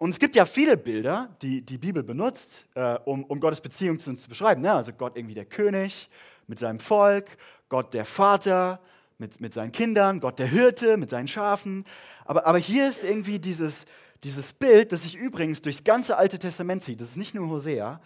Und 0.00 0.08
es 0.08 0.18
gibt 0.18 0.34
ja 0.34 0.46
viele 0.46 0.78
Bilder, 0.78 1.28
die 1.42 1.60
die 1.60 1.76
Bibel 1.76 2.02
benutzt, 2.02 2.64
äh, 2.74 2.98
um, 3.04 3.22
um 3.24 3.38
Gottes 3.38 3.60
Beziehung 3.60 3.98
zu 3.98 4.08
uns 4.08 4.22
zu 4.22 4.30
beschreiben. 4.30 4.62
Ne? 4.62 4.72
Also 4.72 4.94
Gott 4.94 5.14
irgendwie 5.14 5.34
der 5.34 5.44
König 5.44 6.08
mit 6.46 6.58
seinem 6.58 6.80
Volk, 6.80 7.36
Gott 7.68 7.92
der 7.92 8.06
Vater 8.06 8.80
mit, 9.18 9.42
mit 9.42 9.52
seinen 9.52 9.72
Kindern, 9.72 10.20
Gott 10.20 10.38
der 10.38 10.46
Hirte 10.46 10.96
mit 10.96 11.10
seinen 11.10 11.28
Schafen. 11.28 11.84
Aber, 12.24 12.46
aber 12.46 12.56
hier 12.56 12.88
ist 12.88 13.04
irgendwie 13.04 13.38
dieses, 13.38 13.84
dieses 14.24 14.54
Bild, 14.54 14.90
das 14.92 15.02
sich 15.02 15.16
übrigens 15.16 15.60
durchs 15.60 15.84
ganze 15.84 16.16
Alte 16.16 16.38
Testament 16.38 16.82
zieht. 16.82 17.02
Das 17.02 17.10
ist 17.10 17.16
nicht 17.18 17.34
nur 17.34 17.50
Hosea, 17.50 18.00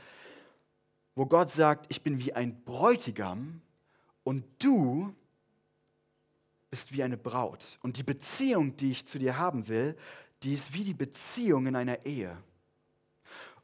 wo 1.14 1.26
Gott 1.26 1.52
sagt, 1.52 1.86
ich 1.90 2.02
bin 2.02 2.18
wie 2.18 2.32
ein 2.32 2.64
Bräutigam 2.64 3.60
und 4.24 4.44
du 4.58 5.14
bist 6.70 6.92
wie 6.92 7.04
eine 7.04 7.16
Braut. 7.16 7.78
Und 7.82 7.98
die 7.98 8.02
Beziehung, 8.02 8.76
die 8.76 8.90
ich 8.90 9.06
zu 9.06 9.20
dir 9.20 9.38
haben 9.38 9.68
will, 9.68 9.96
die 10.44 10.52
ist 10.52 10.72
wie 10.74 10.84
die 10.84 10.94
Beziehung 10.94 11.66
in 11.66 11.76
einer 11.76 12.04
Ehe. 12.04 12.36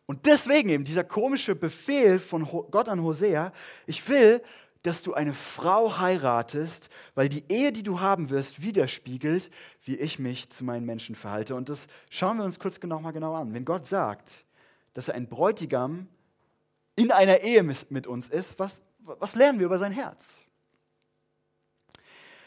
Und 0.06 0.26
deswegen 0.26 0.70
eben 0.70 0.84
dieser 0.84 1.04
komische 1.04 1.54
Befehl 1.54 2.18
von 2.18 2.44
Gott 2.70 2.88
an 2.88 3.02
Hosea, 3.02 3.52
ich 3.86 4.08
will, 4.08 4.42
dass 4.82 5.02
du 5.02 5.14
eine 5.14 5.34
Frau 5.34 5.98
heiratest, 5.98 6.88
weil 7.14 7.28
die 7.28 7.44
Ehe, 7.48 7.70
die 7.70 7.82
du 7.82 8.00
haben 8.00 8.30
wirst, 8.30 8.62
widerspiegelt, 8.62 9.50
wie 9.84 9.96
ich 9.96 10.18
mich 10.18 10.48
zu 10.50 10.64
meinen 10.64 10.86
Menschen 10.86 11.14
verhalte. 11.14 11.54
Und 11.54 11.68
das 11.68 11.86
schauen 12.08 12.38
wir 12.38 12.44
uns 12.44 12.58
kurz 12.58 12.80
genau 12.80 12.98
mal 12.98 13.12
genau 13.12 13.34
an. 13.34 13.52
Wenn 13.52 13.64
Gott 13.64 13.86
sagt, 13.86 14.44
dass 14.94 15.08
er 15.08 15.14
ein 15.14 15.28
Bräutigam 15.28 16.08
in 16.96 17.12
einer 17.12 17.40
Ehe 17.40 17.62
mit 17.62 18.06
uns 18.06 18.28
ist, 18.28 18.58
was, 18.58 18.80
was 18.98 19.34
lernen 19.34 19.58
wir 19.58 19.66
über 19.66 19.78
sein 19.78 19.92
Herz? 19.92 20.38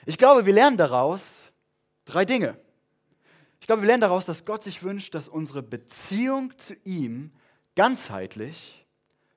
Ich 0.05 0.17
glaube, 0.17 0.45
wir 0.45 0.53
lernen 0.53 0.75
daraus 0.75 1.43
drei 2.03 2.25
Dinge. 2.25 2.57
Ich 3.63 3.67
glaube, 3.67 3.83
wir 3.83 3.87
lernen 3.87 4.01
daraus, 4.01 4.25
dass 4.25 4.43
Gott 4.43 4.61
sich 4.61 4.83
wünscht, 4.83 5.15
dass 5.15 5.29
unsere 5.29 5.63
Beziehung 5.63 6.51
zu 6.57 6.75
ihm 6.83 7.31
ganzheitlich, 7.77 8.85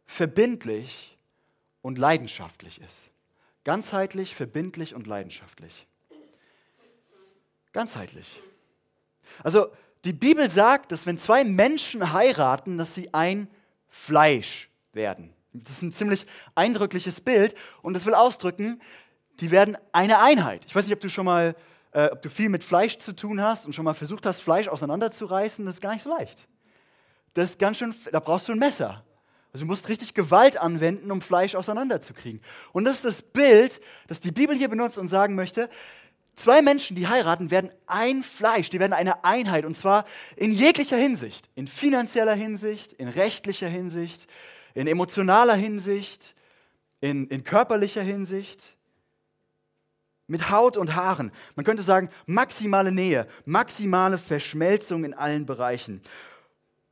verbindlich 0.04 1.16
und 1.80 1.97
leidenschaftlich 1.97 2.80
ist. 2.80 3.11
Ganzheitlich, 3.62 4.35
verbindlich 4.35 4.97
und 4.97 5.06
leidenschaftlich. 5.06 5.87
Ganzheitlich. 7.73 8.42
Also 9.45 9.68
die 10.04 10.12
Bibel 10.12 10.50
sagt, 10.50 10.90
dass 10.90 11.06
wenn 11.06 11.18
zwei 11.18 11.45
Menschen 11.45 12.12
heiraten, 12.12 12.78
dass 12.78 12.97
sie 12.97 13.14
ein 13.14 13.49
Fleisch 13.88 14.68
werden. 14.92 15.33
Das 15.52 15.71
ist 15.71 15.83
ein 15.83 15.92
ziemlich 15.92 16.26
eindrückliches 16.56 17.21
Bild 17.21 17.54
und 17.80 17.95
das 17.95 18.06
will 18.06 18.14
ausdrücken, 18.14 18.83
die 19.38 19.52
werden 19.52 19.78
eine 19.92 20.18
Einheit. 20.18 20.64
Ich 20.66 20.75
weiß 20.75 20.87
nicht, 20.87 20.95
ob 20.95 21.00
du 21.00 21.11
schon 21.11 21.26
mal, 21.26 21.54
äh, 21.93 22.07
ob 22.07 22.23
du 22.23 22.28
viel 22.28 22.49
mit 22.49 22.64
Fleisch 22.64 22.99
zu 22.99 23.14
tun 23.14 23.40
hast 23.40 23.66
und 23.66 23.75
schon 23.75 23.85
mal 23.85 23.95
versucht 23.95 24.26
hast, 24.26 24.40
Fleisch 24.40 24.69
auseinanderzureißen. 24.69 25.64
Das 25.64 25.75
ist 25.75 25.81
gar 25.81 25.93
nicht 25.93 26.02
so 26.02 26.11
leicht. 26.11 26.47
Das 27.35 27.50
ist 27.50 27.59
ganz 27.59 27.78
schön, 27.78 27.95
da 28.12 28.21
brauchst 28.21 28.49
du 28.49 28.52
ein 28.52 28.59
Messer. 28.59 29.05
Also 29.52 29.64
du 29.64 29.69
musst 29.69 29.88
richtig 29.88 30.14
Gewalt 30.14 30.59
anwenden, 30.59 31.11
um 31.11 31.21
Fleisch 31.21 31.55
auseinanderzukriegen. 31.55 32.43
Und 32.73 32.85
das 32.85 32.97
ist 32.97 33.05
das 33.05 33.23
Bild, 33.23 33.81
das 34.07 34.21
die 34.21 34.33
Bibel 34.33 34.55
hier 34.55 34.69
benutzt 34.69 34.99
und 34.99 35.09
sagen 35.09 35.35
möchte, 35.35 35.71
zwei 36.35 36.62
Menschen, 36.62 36.95
die 36.95 37.09
heiraten, 37.09 37.50
werden 37.50 37.71
ein 37.87 38.23
Fleisch, 38.23 38.71
die 38.71 38.78
werden 38.78 38.93
eine 38.93 39.25
Einheit. 39.25 39.64
Und 39.64 39.76
zwar 39.76 40.05
in 40.37 40.52
jeglicher 40.52 40.99
Hinsicht. 40.99 41.49
In 41.55 41.69
finanzieller 41.69 42.35
Hinsicht, 42.35 42.93
in 42.93 43.09
rechtlicher 43.09 43.69
Hinsicht, 43.69 44.26
in 44.75 44.87
emotionaler 44.87 45.55
Hinsicht, 45.55 46.35
in, 47.00 47.26
in 47.28 47.45
körperlicher 47.45 48.02
Hinsicht 48.02 48.75
mit 50.26 50.50
Haut 50.50 50.76
und 50.76 50.95
Haaren. 50.95 51.33
Man 51.54 51.64
könnte 51.64 51.83
sagen, 51.83 52.11
maximale 52.26 52.92
Nähe, 52.92 53.26
maximale 53.45 54.18
Verschmelzung 54.18 55.04
in 55.04 55.14
allen 55.14 55.47
Bereichen. 55.47 56.02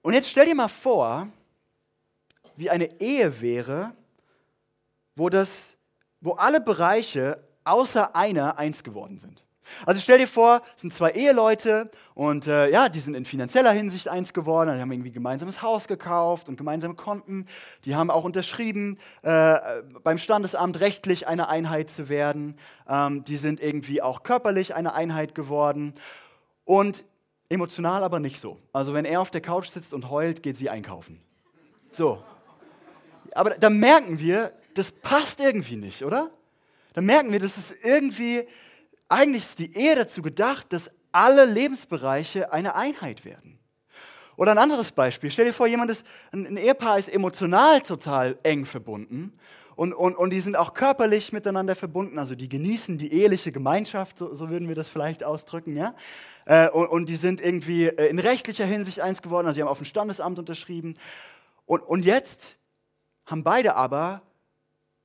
Und 0.03 0.15
jetzt 0.15 0.31
stell 0.31 0.47
dir 0.47 0.55
mal 0.55 0.69
vor, 0.69 1.29
wie 2.57 2.71
eine 2.71 3.01
Ehe 3.01 3.41
wäre, 3.41 3.93
wo, 5.17 5.29
das, 5.29 5.77
wo 6.21 6.33
alle 6.33 6.61
Bereiche 6.61 7.43
außer 7.65 8.15
einer 8.15 8.59
eins 8.59 8.85
geworden 8.85 9.19
sind. 9.19 9.45
Also 9.87 10.01
stell 10.01 10.19
dir 10.19 10.29
vor, 10.29 10.63
es 10.75 10.83
sind 10.83 10.93
zwei 10.93 11.11
Eheleute 11.11 11.91
und 12.15 12.47
äh, 12.47 12.71
ja, 12.71 12.89
die 12.89 13.01
sind 13.01 13.15
in 13.15 13.25
finanzieller 13.25 13.73
Hinsicht 13.73 14.09
eins 14.09 14.33
geworden, 14.33 14.75
die 14.75 14.81
haben 14.81 14.93
irgendwie 14.93 15.11
gemeinsames 15.11 15.63
Haus 15.63 15.89
gekauft 15.89 16.49
und 16.49 16.57
gemeinsame 16.57 16.95
Konten. 16.95 17.47
Die 17.85 17.97
haben 17.97 18.11
auch 18.11 18.25
unterschrieben, 18.25 18.99
äh, 19.23 19.59
beim 20.03 20.19
Standesamt 20.19 20.81
rechtlich 20.81 21.27
eine 21.27 21.49
Einheit 21.49 21.91
zu 21.91 22.09
werden. 22.09 22.57
Ähm, 22.89 23.25
die 23.25 23.37
sind 23.37 23.61
irgendwie 23.61 24.03
auch 24.03 24.23
körperlich 24.23 24.75
eine 24.75 24.95
Einheit 24.95 25.35
geworden 25.35 25.95
und 26.65 27.05
emotional 27.49 28.03
aber 28.03 28.21
nicht 28.21 28.41
so. 28.41 28.59
Also 28.73 28.95
wenn 28.95 29.05
er 29.05 29.21
auf 29.21 29.31
der 29.31 29.41
Couch 29.41 29.69
sitzt 29.69 29.93
und 29.93 30.11
heult, 30.11 30.43
geht 30.43 30.57
sie 30.57 30.71
einkaufen. 30.71 31.21
So. 31.91 32.23
Aber 33.35 33.51
da 33.51 33.71
merken 33.71 34.19
wir, 34.19 34.53
das 34.75 34.93
passt 34.93 35.41
irgendwie 35.41 35.77
nicht, 35.77 36.05
oder? 36.05 36.31
Da 36.95 37.01
merken 37.01 37.33
wir, 37.33 37.41
das 37.41 37.57
ist 37.57 37.75
irgendwie 37.83 38.47
eigentlich 39.09 39.45
ist 39.45 39.59
die 39.59 39.77
Ehe 39.77 39.97
dazu 39.97 40.23
gedacht, 40.23 40.73
dass 40.73 40.91
alle 41.13 41.45
Lebensbereiche 41.45 42.53
eine 42.53 42.75
Einheit 42.75 43.25
werden. 43.25 43.59
Oder 44.37 44.53
ein 44.53 44.59
anderes 44.59 44.91
Beispiel. 44.91 45.31
Stell 45.31 45.47
dir 45.47 45.53
vor, 45.53 45.67
jemand 45.67 45.91
ist, 45.91 46.05
ein 46.33 46.57
Ehepaar 46.57 46.99
ist 46.99 47.09
emotional 47.09 47.81
total 47.83 48.37
eng 48.43 48.67
verbunden 48.67 49.39
und, 49.77 49.93
und, 49.93 50.17
und 50.17 50.31
die 50.31 50.41
sind 50.41 50.57
auch 50.57 50.75
körperlich 50.75 51.33
miteinander 51.33 51.75
verbunden. 51.75 52.19
Also 52.19 52.35
die 52.35 52.49
genießen 52.49 52.99
die 52.99 53.13
eheliche 53.13 53.53
Gemeinschaft, 53.53 54.19
so, 54.19 54.35
so 54.35 54.49
würden 54.49 54.69
wir 54.69 54.75
das 54.75 54.89
vielleicht 54.89 55.25
ausdrücken. 55.25 55.77
Ja? 55.77 55.95
Äh, 56.47 56.69
und, 56.71 56.89
und 56.89 57.09
die 57.09 57.17
sind 57.17 57.41
irgendwie 57.41 57.87
äh, 57.87 58.09
in 58.09 58.19
rechtlicher 58.19 58.65
Hinsicht 58.65 59.01
eins 59.01 59.23
geworden. 59.23 59.47
Also 59.47 59.57
sie 59.57 59.63
haben 59.63 59.69
auf 59.69 59.79
dem 59.79 59.87
Standesamt 59.87 60.39
unterschrieben. 60.39 60.97
Und, 61.67 61.81
und 61.81 62.05
jetzt 62.05 62.57
haben 63.27 63.43
beide 63.43 63.75
aber 63.75 64.23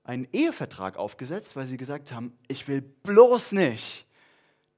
einen 0.09 0.27
Ehevertrag 0.33 0.97
aufgesetzt, 0.97 1.55
weil 1.55 1.67
sie 1.67 1.77
gesagt 1.77 2.11
haben, 2.11 2.35
ich 2.47 2.67
will 2.67 2.81
bloß 2.81 3.51
nicht, 3.51 4.07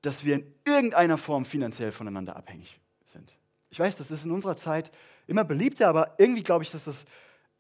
dass 0.01 0.25
wir 0.25 0.35
in 0.35 0.53
irgendeiner 0.67 1.17
Form 1.17 1.45
finanziell 1.45 1.93
voneinander 1.93 2.35
abhängig 2.35 2.81
sind. 3.05 3.38
Ich 3.69 3.79
weiß, 3.79 3.95
das 3.95 4.11
ist 4.11 4.25
in 4.25 4.31
unserer 4.31 4.57
Zeit 4.57 4.91
immer 5.27 5.45
beliebter, 5.45 5.88
aber 5.88 6.15
irgendwie 6.17 6.43
glaube 6.43 6.65
ich, 6.65 6.71
dass 6.71 6.83
das 6.83 7.05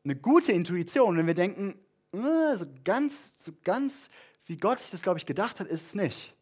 eine 0.03 0.17
gute 0.17 0.51
Intuition, 0.51 1.15
wenn 1.15 1.27
wir 1.27 1.33
denken, 1.33 1.79
äh, 2.13 2.57
so 2.57 2.65
ganz, 2.83 3.41
so 3.41 3.53
ganz, 3.63 4.09
wie 4.47 4.57
Gott 4.57 4.79
sich 4.79 4.91
das, 4.91 5.01
glaube 5.01 5.19
ich, 5.19 5.25
gedacht 5.25 5.61
hat, 5.61 5.67
ist 5.67 5.85
es 5.85 5.95
nicht. 5.95 6.35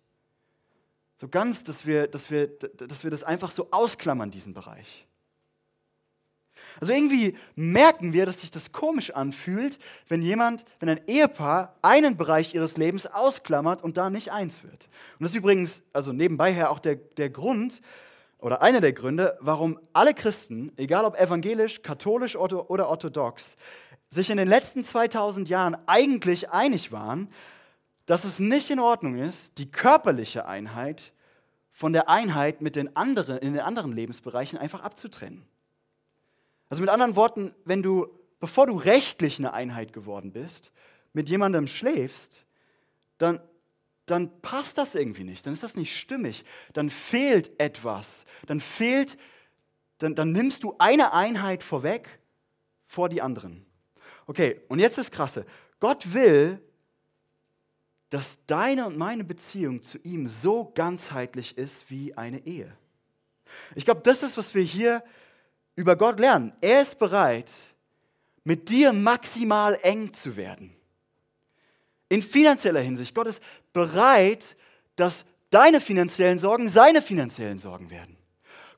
So 1.15 1.27
ganz, 1.27 1.63
dass 1.63 1.85
wir, 1.85 2.07
dass 2.07 2.31
wir, 2.31 2.47
dass 2.47 3.03
wir 3.03 3.11
das 3.11 3.23
einfach 3.23 3.51
so 3.51 3.67
ausklammern, 3.69 4.31
diesen 4.31 4.55
Bereich. 4.55 5.05
Also 6.79 6.93
irgendwie 6.93 7.35
merken 7.55 8.13
wir, 8.13 8.25
dass 8.25 8.41
sich 8.41 8.51
das 8.51 8.71
komisch 8.71 9.11
anfühlt, 9.11 9.79
wenn 10.07 10.21
jemand, 10.21 10.65
wenn 10.79 10.89
ein 10.89 11.01
Ehepaar 11.07 11.75
einen 11.81 12.17
Bereich 12.17 12.53
ihres 12.53 12.77
Lebens 12.77 13.07
ausklammert 13.07 13.83
und 13.83 13.97
da 13.97 14.09
nicht 14.09 14.31
eins 14.31 14.63
wird. 14.63 14.89
Und 15.19 15.23
das 15.23 15.31
ist 15.31 15.37
übrigens, 15.37 15.81
also 15.93 16.13
nebenbei 16.13 16.53
her 16.53 16.71
auch 16.71 16.79
der, 16.79 16.95
der 16.95 17.29
Grund 17.29 17.81
oder 18.39 18.61
einer 18.61 18.81
der 18.81 18.93
Gründe, 18.93 19.37
warum 19.41 19.79
alle 19.93 20.13
Christen, 20.13 20.71
egal 20.77 21.05
ob 21.05 21.19
evangelisch, 21.19 21.81
katholisch 21.81 22.35
oder 22.35 22.89
orthodox, 22.89 23.55
sich 24.09 24.29
in 24.29 24.37
den 24.37 24.47
letzten 24.47 24.83
2000 24.83 25.49
Jahren 25.49 25.77
eigentlich 25.85 26.49
einig 26.49 26.91
waren, 26.91 27.29
dass 28.05 28.23
es 28.23 28.39
nicht 28.39 28.69
in 28.71 28.79
Ordnung 28.79 29.19
ist, 29.19 29.57
die 29.59 29.69
körperliche 29.69 30.47
Einheit 30.47 31.13
von 31.71 31.93
der 31.93 32.09
Einheit 32.09 32.59
mit 32.59 32.75
den 32.75 32.95
anderen, 32.95 33.37
in 33.37 33.53
den 33.53 33.61
anderen 33.61 33.91
Lebensbereichen 33.91 34.57
einfach 34.57 34.81
abzutrennen. 34.81 35.45
Also 36.69 36.81
mit 36.81 36.89
anderen 36.89 37.15
Worten, 37.15 37.55
wenn 37.65 37.81
du, 37.83 38.07
bevor 38.39 38.67
du 38.67 38.75
rechtlich 38.75 39.39
eine 39.39 39.53
Einheit 39.53 39.91
geworden 39.91 40.31
bist, 40.31 40.71
mit 41.13 41.29
jemandem 41.29 41.67
schläfst, 41.67 42.45
dann, 43.17 43.39
dann 44.05 44.41
passt 44.41 44.77
das 44.77 44.95
irgendwie 44.95 45.23
nicht, 45.23 45.45
dann 45.45 45.53
ist 45.53 45.63
das 45.63 45.75
nicht 45.75 45.97
stimmig, 45.97 46.45
dann 46.73 46.89
fehlt 46.89 47.59
etwas, 47.59 48.25
dann 48.45 48.61
fehlt, 48.61 49.17
dann, 49.97 50.15
dann 50.15 50.31
nimmst 50.31 50.63
du 50.63 50.75
eine 50.77 51.13
Einheit 51.13 51.63
vorweg 51.63 52.19
vor 52.85 53.09
die 53.09 53.21
anderen. 53.21 53.65
Okay, 54.27 54.61
und 54.67 54.79
jetzt 54.79 54.97
das 54.97 55.11
Krasse. 55.11 55.45
Gott 55.79 56.13
will, 56.13 56.61
dass 58.09 58.39
deine 58.47 58.85
und 58.85 58.97
meine 58.97 59.23
Beziehung 59.23 59.81
zu 59.81 59.97
ihm 59.99 60.27
so 60.27 60.71
ganzheitlich 60.73 61.57
ist 61.57 61.89
wie 61.89 62.15
eine 62.15 62.45
Ehe. 62.45 62.75
Ich 63.75 63.85
glaube, 63.85 64.01
das 64.03 64.23
ist, 64.23 64.37
was 64.37 64.53
wir 64.53 64.63
hier 64.63 65.03
über 65.79 65.95
Gott 65.95 66.19
lernen. 66.19 66.51
Er 66.59 66.81
ist 66.81 66.99
bereit, 66.99 67.49
mit 68.43 68.67
dir 68.67 68.91
maximal 68.91 69.79
eng 69.81 70.13
zu 70.13 70.35
werden. 70.35 70.75
In 72.09 72.21
finanzieller 72.21 72.81
Hinsicht. 72.81 73.15
Gott 73.15 73.27
ist 73.27 73.41
bereit, 73.71 74.57
dass 74.97 75.23
deine 75.49 75.79
finanziellen 75.79 76.37
Sorgen 76.37 76.67
seine 76.67 77.01
finanziellen 77.01 77.59
Sorgen 77.59 77.89
werden. 77.89 78.17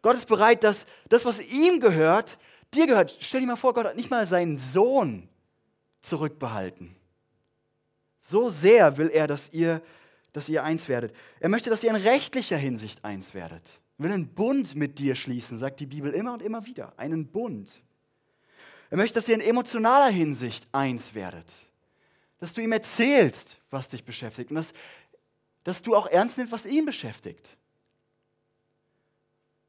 Gott 0.04 0.16
ist 0.16 0.28
bereit, 0.28 0.64
dass 0.64 0.86
das, 1.10 1.26
was 1.26 1.40
ihm 1.40 1.80
gehört, 1.80 2.38
dir 2.72 2.86
gehört. 2.86 3.18
Stell 3.20 3.42
dir 3.42 3.48
mal 3.48 3.56
vor, 3.56 3.74
Gott 3.74 3.88
hat 3.88 3.96
nicht 3.96 4.12
mal 4.12 4.28
seinen 4.28 4.56
Sohn 4.56 5.28
zurückbehalten. 6.04 6.96
So 8.20 8.52
sehr 8.52 8.98
will 8.98 9.10
er, 9.10 9.26
dass 9.26 9.50
ihr, 9.52 9.82
dass 10.34 10.48
ihr 10.50 10.64
eins 10.64 10.88
werdet. 10.88 11.16
Er 11.40 11.50
möchte, 11.50 11.72
dass 11.72 11.84
ihr 11.84 11.90
in 11.90 11.96
rechtlicher 11.96 12.58
Hinsicht 12.58 13.04
eins 13.04 13.34
werdet 13.34 13.81
will 14.02 14.12
einen 14.12 14.34
Bund 14.34 14.76
mit 14.76 15.00
dir 15.00 15.16
schließen, 15.16 15.58
sagt 15.58 15.80
die 15.80 15.86
Bibel 15.86 16.14
immer 16.14 16.34
und 16.34 16.42
immer 16.42 16.66
wieder. 16.66 16.98
Einen 16.98 17.28
Bund. 17.28 17.82
Er 18.90 18.98
möchte, 18.98 19.16
dass 19.16 19.28
ihr 19.28 19.36
in 19.36 19.42
emotionaler 19.42 20.10
Hinsicht 20.10 20.66
eins 20.72 21.16
werdet. 21.16 21.54
Dass 22.40 22.54
du 22.54 22.62
ihm 22.62 22.72
erzählst, 22.72 23.60
was 23.70 23.88
dich 23.88 24.04
beschäftigt 24.04 24.50
und 24.50 24.56
dass, 24.56 24.74
dass 25.64 25.82
du 25.82 25.96
auch 25.96 26.08
ernst 26.08 26.38
nimmst, 26.38 26.52
was 26.52 26.66
ihn 26.66 26.86
beschäftigt. 26.86 27.56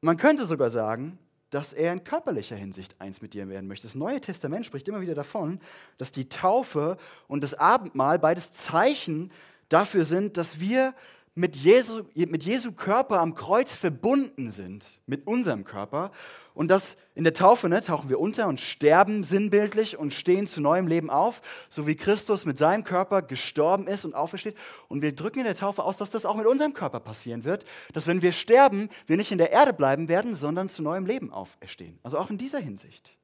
Man 0.01 0.17
könnte 0.17 0.45
sogar 0.45 0.69
sagen, 0.69 1.17
dass 1.49 1.71
er 1.71 1.93
in 1.93 2.03
körperlicher 2.03 2.55
Hinsicht 2.55 2.99
eins 2.99 3.21
mit 3.21 3.33
dir 3.33 3.47
werden 3.47 3.67
möchte. 3.67 3.85
Das 3.87 3.95
Neue 3.95 4.19
Testament 4.19 4.65
spricht 4.65 4.87
immer 4.87 5.01
wieder 5.01 5.15
davon, 5.15 5.59
dass 5.97 6.11
die 6.11 6.27
Taufe 6.27 6.97
und 7.27 7.41
das 7.41 7.53
Abendmahl 7.53 8.17
beides 8.17 8.51
Zeichen 8.51 9.31
dafür 9.69 10.03
sind, 10.03 10.37
dass 10.37 10.59
wir 10.59 10.95
mit 11.35 11.55
Jesu, 11.55 12.03
mit 12.13 12.43
Jesu 12.43 12.71
Körper 12.73 13.19
am 13.19 13.33
Kreuz 13.33 13.73
verbunden 13.73 14.51
sind, 14.51 14.99
mit 15.07 15.25
unserem 15.25 15.63
Körper. 15.63 16.11
Und 16.53 16.67
das 16.67 16.95
in 17.15 17.23
der 17.23 17.33
Taufe 17.33 17.67
ne, 17.67 17.81
tauchen 17.81 18.09
wir 18.09 18.19
unter 18.19 18.47
und 18.47 18.61
sterben 18.61 19.23
sinnbildlich 19.23 19.97
und 19.97 20.13
stehen 20.13 20.45
zu 20.45 20.61
neuem 20.61 20.87
Leben 20.87 21.09
auf, 21.09 21.41
so 21.69 21.87
wie 21.87 21.95
Christus 21.95 22.45
mit 22.45 22.59
seinem 22.59 22.83
Körper 22.83 23.23
gestorben 23.23 23.87
ist 23.87 24.05
und 24.05 24.13
aufersteht. 24.13 24.55
Und 24.87 25.01
wir 25.01 25.15
drücken 25.15 25.39
in 25.39 25.45
der 25.45 25.55
Taufe 25.55 25.83
aus, 25.83 25.97
dass 25.97 26.11
das 26.11 26.27
auch 26.27 26.35
mit 26.35 26.45
unserem 26.45 26.73
Körper 26.73 26.99
passieren 26.99 27.43
wird, 27.43 27.65
dass 27.93 28.05
wenn 28.05 28.21
wir 28.21 28.31
sterben, 28.31 28.89
wir 29.07 29.17
nicht 29.17 29.31
in 29.31 29.39
der 29.39 29.51
Erde 29.51 29.73
bleiben 29.73 30.07
werden, 30.07 30.35
sondern 30.35 30.69
zu 30.69 30.83
neuem 30.83 31.07
Leben 31.07 31.31
auferstehen. 31.31 31.97
Also 32.03 32.19
auch 32.19 32.29
in 32.29 32.37
dieser 32.37 32.59
Hinsicht. 32.59 33.17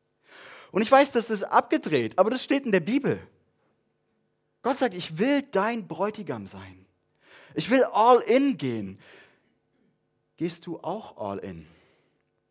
Und 0.71 0.81
ich 0.81 0.91
weiß, 0.91 1.11
das 1.11 1.29
ist 1.29 1.43
abgedreht, 1.43 2.17
aber 2.17 2.31
das 2.31 2.43
steht 2.43 2.65
in 2.65 2.71
der 2.71 2.79
Bibel. 2.79 3.19
Gott 4.63 4.79
sagt, 4.79 4.95
ich 4.95 5.19
will 5.19 5.43
dein 5.43 5.87
Bräutigam 5.87 6.47
sein. 6.47 6.85
Ich 7.53 7.69
will 7.69 7.83
all 7.83 8.19
in 8.21 8.57
gehen. 8.57 8.99
Gehst 10.37 10.65
du 10.65 10.79
auch 10.79 11.17
all 11.17 11.39
in? 11.39 11.67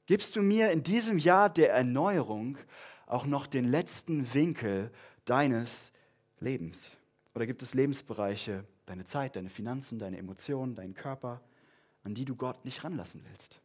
Gibst 0.06 0.36
du 0.36 0.42
mir 0.42 0.70
in 0.70 0.82
diesem 0.82 1.18
Jahr 1.18 1.50
der 1.50 1.72
Erneuerung 1.72 2.58
auch 3.06 3.26
noch 3.26 3.46
den 3.46 3.64
letzten 3.64 4.32
Winkel 4.34 4.90
deines 5.24 5.92
Lebens? 6.40 6.90
Oder 7.34 7.46
gibt 7.46 7.62
es 7.62 7.74
Lebensbereiche, 7.74 8.64
deine 8.86 9.04
Zeit, 9.04 9.36
deine 9.36 9.50
Finanzen, 9.50 9.98
deine 9.98 10.18
Emotionen, 10.18 10.74
deinen 10.74 10.94
Körper, 10.94 11.40
an 12.04 12.14
die 12.14 12.24
du 12.24 12.36
Gott 12.36 12.64
nicht 12.64 12.84
ranlassen 12.84 13.24
willst? 13.28 13.60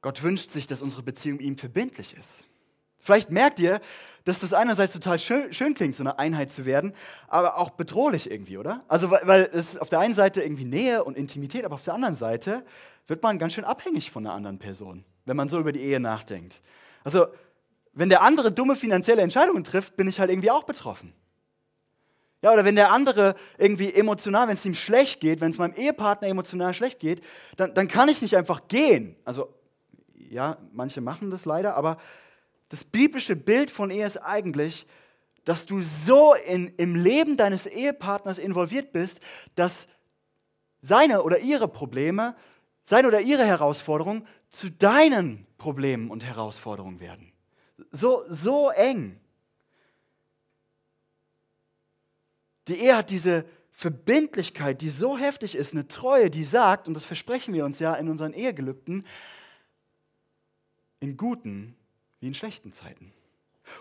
Gott 0.00 0.22
wünscht 0.22 0.50
sich, 0.50 0.66
dass 0.66 0.82
unsere 0.82 1.02
Beziehung 1.02 1.40
ihm 1.40 1.58
verbindlich 1.58 2.14
ist. 2.14 2.44
Vielleicht 3.00 3.30
merkt 3.30 3.60
ihr, 3.60 3.80
dass 4.24 4.40
das 4.40 4.52
einerseits 4.52 4.92
total 4.92 5.18
schön, 5.18 5.52
schön, 5.54 5.74
klingt, 5.74 5.96
so 5.96 6.02
eine 6.02 6.18
Einheit 6.18 6.50
zu 6.50 6.66
werden, 6.66 6.92
aber 7.28 7.56
auch 7.56 7.70
bedrohlich 7.70 8.30
irgendwie, 8.30 8.58
oder? 8.58 8.84
Also, 8.86 9.10
weil, 9.10 9.48
es 9.52 9.78
auf 9.78 9.88
der 9.88 10.00
einen 10.00 10.12
Seite 10.12 10.42
irgendwie 10.42 10.66
Nähe 10.66 11.02
und 11.02 11.16
Intimität, 11.16 11.64
aber 11.64 11.76
auf 11.76 11.84
der 11.84 11.94
anderen 11.94 12.14
Seite 12.14 12.62
wird 13.06 13.22
man 13.22 13.38
ganz 13.38 13.54
schön 13.54 13.64
abhängig 13.64 14.10
von 14.10 14.26
einer 14.26 14.34
anderen 14.34 14.58
Person, 14.58 15.04
wenn 15.24 15.36
man 15.36 15.48
so 15.48 15.58
über 15.58 15.72
die 15.72 15.80
Ehe 15.80 15.98
nachdenkt. 15.98 16.60
Also, 17.04 17.28
wenn 17.94 18.10
der 18.10 18.22
andere 18.22 18.52
dumme 18.52 18.76
finanzielle 18.76 19.22
Entscheidungen 19.22 19.64
trifft, 19.64 19.96
bin 19.96 20.06
ich 20.06 20.20
halt 20.20 20.30
irgendwie 20.30 20.50
auch 20.50 20.64
betroffen. 20.64 21.14
Ja, 22.42 22.52
oder 22.52 22.64
wenn 22.64 22.76
der 22.76 22.92
andere 22.92 23.34
irgendwie 23.56 23.92
emotional, 23.92 24.46
wenn 24.46 24.54
es 24.54 24.64
ihm 24.64 24.74
schlecht 24.74 25.20
geht, 25.20 25.40
wenn 25.40 25.50
es 25.50 25.58
meinem 25.58 25.74
Ehepartner 25.74 26.28
emotional 26.28 26.72
schlecht 26.72 27.00
geht, 27.00 27.22
dann, 27.56 27.74
dann 27.74 27.88
kann 27.88 28.08
ich 28.08 28.22
nicht 28.22 28.36
einfach 28.36 28.68
gehen. 28.68 29.16
Also, 29.24 29.52
ja, 30.14 30.58
manche 30.72 31.00
machen 31.00 31.30
das 31.30 31.46
leider, 31.46 31.74
aber 31.74 31.96
das 32.68 32.84
biblische 32.84 33.36
Bild 33.36 33.70
von 33.70 33.90
Ehe 33.90 34.06
ist 34.06 34.18
eigentlich, 34.18 34.86
dass 35.44 35.64
du 35.64 35.80
so 35.80 36.34
in, 36.34 36.68
im 36.76 36.94
Leben 36.94 37.36
deines 37.36 37.66
Ehepartners 37.66 38.38
involviert 38.38 38.92
bist, 38.92 39.20
dass 39.54 39.88
seine 40.80 41.22
oder 41.22 41.38
ihre 41.38 41.68
Probleme, 41.68 42.36
seine 42.84 43.08
oder 43.08 43.20
ihre 43.20 43.46
Herausforderungen 43.46 44.26
zu 44.50 44.70
deinen 44.70 45.46
Problemen 45.56 46.10
und 46.10 46.24
Herausforderungen 46.24 47.00
werden. 47.00 47.32
So, 47.90 48.24
so 48.28 48.70
eng. 48.70 49.18
Die 52.68 52.74
Ehe 52.74 52.96
hat 52.96 53.10
diese 53.10 53.46
Verbindlichkeit, 53.70 54.82
die 54.82 54.90
so 54.90 55.16
heftig 55.16 55.54
ist, 55.54 55.72
eine 55.72 55.88
Treue, 55.88 56.30
die 56.30 56.44
sagt, 56.44 56.88
und 56.88 56.94
das 56.94 57.04
versprechen 57.04 57.54
wir 57.54 57.64
uns 57.64 57.78
ja 57.78 57.94
in 57.94 58.08
unseren 58.08 58.34
Ehegelübden, 58.34 59.06
in 61.00 61.16
guten 61.16 61.77
wie 62.20 62.26
in 62.26 62.34
schlechten 62.34 62.72
Zeiten. 62.72 63.12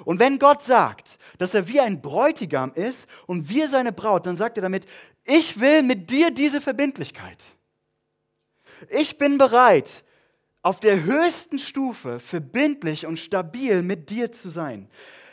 Und 0.06 0.20
wenn 0.20 0.38
Gott 0.38 0.64
sagt, 0.64 1.18
dass 1.38 1.54
er 1.54 1.68
wie 1.68 1.80
ein 1.80 2.02
Bräutigam 2.02 2.74
ist 2.74 3.08
und 3.26 3.50
wir 3.50 3.68
seine 3.68 3.92
Braut, 3.92 4.26
dann 4.26 4.36
sagt 4.36 4.58
er 4.58 4.62
damit, 4.62 4.86
ich 5.24 5.60
will 5.60 5.82
mit 5.82 6.10
dir 6.10 6.32
diese 6.32 6.62
Verbindlichkeit. 6.62 7.46
Ich 8.90 9.18
bin 9.18 9.38
bereit, 9.38 10.04
auf 10.62 10.80
der 10.80 11.04
höchsten 11.04 11.60
Stufe 11.60 12.20
verbindlich 12.20 13.06
und 13.06 13.18
stabil 13.18 13.82
mit 13.82 14.10
dir 14.10 14.32
zu 14.32 14.50
sein. 14.50 14.90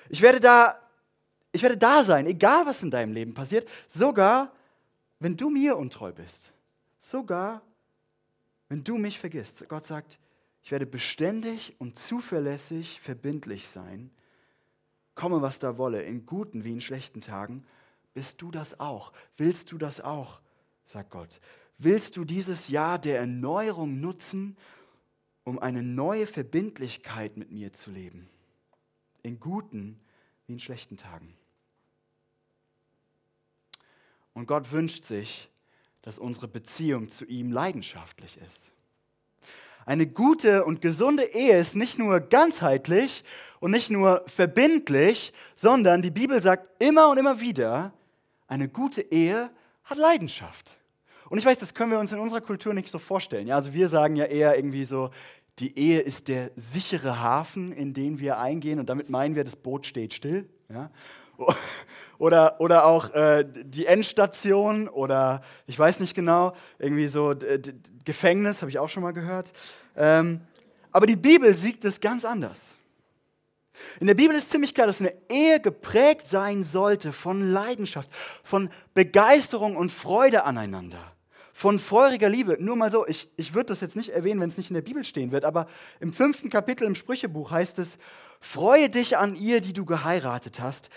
Ich 0.08 0.22
werde 0.22 0.40
da, 0.40 0.78
ich 1.52 1.62
werde 1.62 1.76
da 1.76 2.04
sein, 2.04 2.26
egal 2.26 2.66
was 2.66 2.82
in 2.82 2.90
deinem 2.90 3.12
Leben 3.12 3.34
passiert, 3.34 3.68
sogar 3.88 4.52
wenn 5.18 5.36
du 5.36 5.50
mir 5.50 5.76
untreu 5.76 6.12
bist. 6.12 6.52
Sogar 6.98 7.62
wenn 8.68 8.84
du 8.84 8.96
mich 8.96 9.18
vergisst. 9.18 9.68
Gott 9.68 9.86
sagt, 9.86 10.18
ich 10.64 10.70
werde 10.70 10.86
beständig 10.86 11.76
und 11.78 11.98
zuverlässig 11.98 12.98
verbindlich 13.00 13.68
sein. 13.68 14.10
Komme, 15.14 15.42
was 15.42 15.58
da 15.58 15.76
wolle, 15.76 16.02
in 16.02 16.24
guten 16.24 16.64
wie 16.64 16.72
in 16.72 16.80
schlechten 16.80 17.20
Tagen. 17.20 17.66
Bist 18.14 18.40
du 18.40 18.50
das 18.50 18.80
auch? 18.80 19.12
Willst 19.36 19.72
du 19.72 19.78
das 19.78 20.00
auch? 20.00 20.40
sagt 20.86 21.10
Gott. 21.10 21.38
Willst 21.76 22.16
du 22.16 22.24
dieses 22.24 22.68
Jahr 22.68 22.98
der 22.98 23.18
Erneuerung 23.18 24.00
nutzen, 24.00 24.56
um 25.44 25.58
eine 25.58 25.82
neue 25.82 26.26
Verbindlichkeit 26.26 27.36
mit 27.36 27.50
mir 27.50 27.74
zu 27.74 27.90
leben? 27.90 28.30
In 29.22 29.38
guten 29.38 30.00
wie 30.46 30.54
in 30.54 30.60
schlechten 30.60 30.96
Tagen. 30.96 31.36
Und 34.32 34.46
Gott 34.46 34.72
wünscht 34.72 35.04
sich, 35.04 35.50
dass 36.00 36.18
unsere 36.18 36.48
Beziehung 36.48 37.10
zu 37.10 37.26
ihm 37.26 37.52
leidenschaftlich 37.52 38.38
ist. 38.38 38.70
Eine 39.86 40.06
gute 40.06 40.64
und 40.64 40.80
gesunde 40.80 41.24
Ehe 41.24 41.58
ist 41.58 41.76
nicht 41.76 41.98
nur 41.98 42.20
ganzheitlich 42.20 43.24
und 43.60 43.70
nicht 43.70 43.90
nur 43.90 44.24
verbindlich, 44.26 45.32
sondern 45.56 46.02
die 46.02 46.10
Bibel 46.10 46.40
sagt 46.40 46.82
immer 46.82 47.10
und 47.10 47.18
immer 47.18 47.40
wieder, 47.40 47.92
eine 48.46 48.68
gute 48.68 49.00
Ehe 49.00 49.50
hat 49.84 49.98
Leidenschaft. 49.98 50.76
Und 51.28 51.38
ich 51.38 51.46
weiß, 51.46 51.58
das 51.58 51.74
können 51.74 51.90
wir 51.90 51.98
uns 51.98 52.12
in 52.12 52.18
unserer 52.18 52.40
Kultur 52.40 52.74
nicht 52.74 52.88
so 52.88 52.98
vorstellen. 52.98 53.46
Ja, 53.46 53.56
also 53.56 53.72
wir 53.72 53.88
sagen 53.88 54.16
ja 54.16 54.26
eher 54.26 54.56
irgendwie 54.56 54.84
so, 54.84 55.10
die 55.58 55.78
Ehe 55.78 56.00
ist 56.00 56.28
der 56.28 56.50
sichere 56.56 57.20
Hafen, 57.20 57.72
in 57.72 57.94
den 57.94 58.18
wir 58.18 58.38
eingehen 58.38 58.78
und 58.78 58.88
damit 58.88 59.08
meinen 59.08 59.34
wir, 59.34 59.44
das 59.44 59.56
Boot 59.56 59.86
steht 59.86 60.14
still. 60.14 60.48
Ja? 60.68 60.90
Oder, 62.16 62.60
oder 62.60 62.86
auch 62.86 63.12
äh, 63.12 63.44
die 63.44 63.86
Endstation 63.86 64.88
oder 64.88 65.42
ich 65.66 65.76
weiß 65.76 65.98
nicht 65.98 66.14
genau, 66.14 66.54
irgendwie 66.78 67.08
so 67.08 67.34
Gefängnis, 68.04 68.62
habe 68.62 68.70
ich 68.70 68.78
auch 68.78 68.88
schon 68.88 69.02
mal 69.02 69.12
gehört. 69.12 69.52
Ähm, 69.96 70.40
aber 70.92 71.06
die 71.06 71.16
Bibel 71.16 71.56
sieht 71.56 71.84
es 71.84 72.00
ganz 72.00 72.24
anders. 72.24 72.76
In 74.00 74.06
der 74.06 74.14
Bibel 74.14 74.36
ist 74.36 74.50
ziemlich 74.50 74.74
klar, 74.74 74.86
dass 74.86 75.00
eine 75.00 75.12
Ehe 75.28 75.60
geprägt 75.60 76.26
sein 76.26 76.62
sollte 76.62 77.12
von 77.12 77.50
Leidenschaft, 77.50 78.08
von 78.42 78.70
Begeisterung 78.94 79.76
und 79.76 79.90
Freude 79.90 80.44
aneinander, 80.44 81.12
von 81.52 81.78
feuriger 81.78 82.28
Liebe. 82.28 82.56
Nur 82.60 82.76
mal 82.76 82.90
so, 82.90 83.06
ich, 83.06 83.28
ich 83.36 83.54
würde 83.54 83.66
das 83.66 83.80
jetzt 83.80 83.96
nicht 83.96 84.10
erwähnen, 84.10 84.40
wenn 84.40 84.48
es 84.48 84.56
nicht 84.56 84.70
in 84.70 84.74
der 84.74 84.82
Bibel 84.82 85.04
stehen 85.04 85.32
wird, 85.32 85.44
aber 85.44 85.66
im 86.00 86.12
fünften 86.12 86.50
Kapitel 86.50 86.86
im 86.86 86.94
Sprüchebuch 86.94 87.50
heißt 87.50 87.78
es, 87.78 87.98
freue 88.40 88.88
dich 88.88 89.16
an 89.16 89.34
ihr, 89.34 89.60
die 89.60 89.72
du 89.72 89.84
geheiratet 89.84 90.60
hast, 90.60 90.90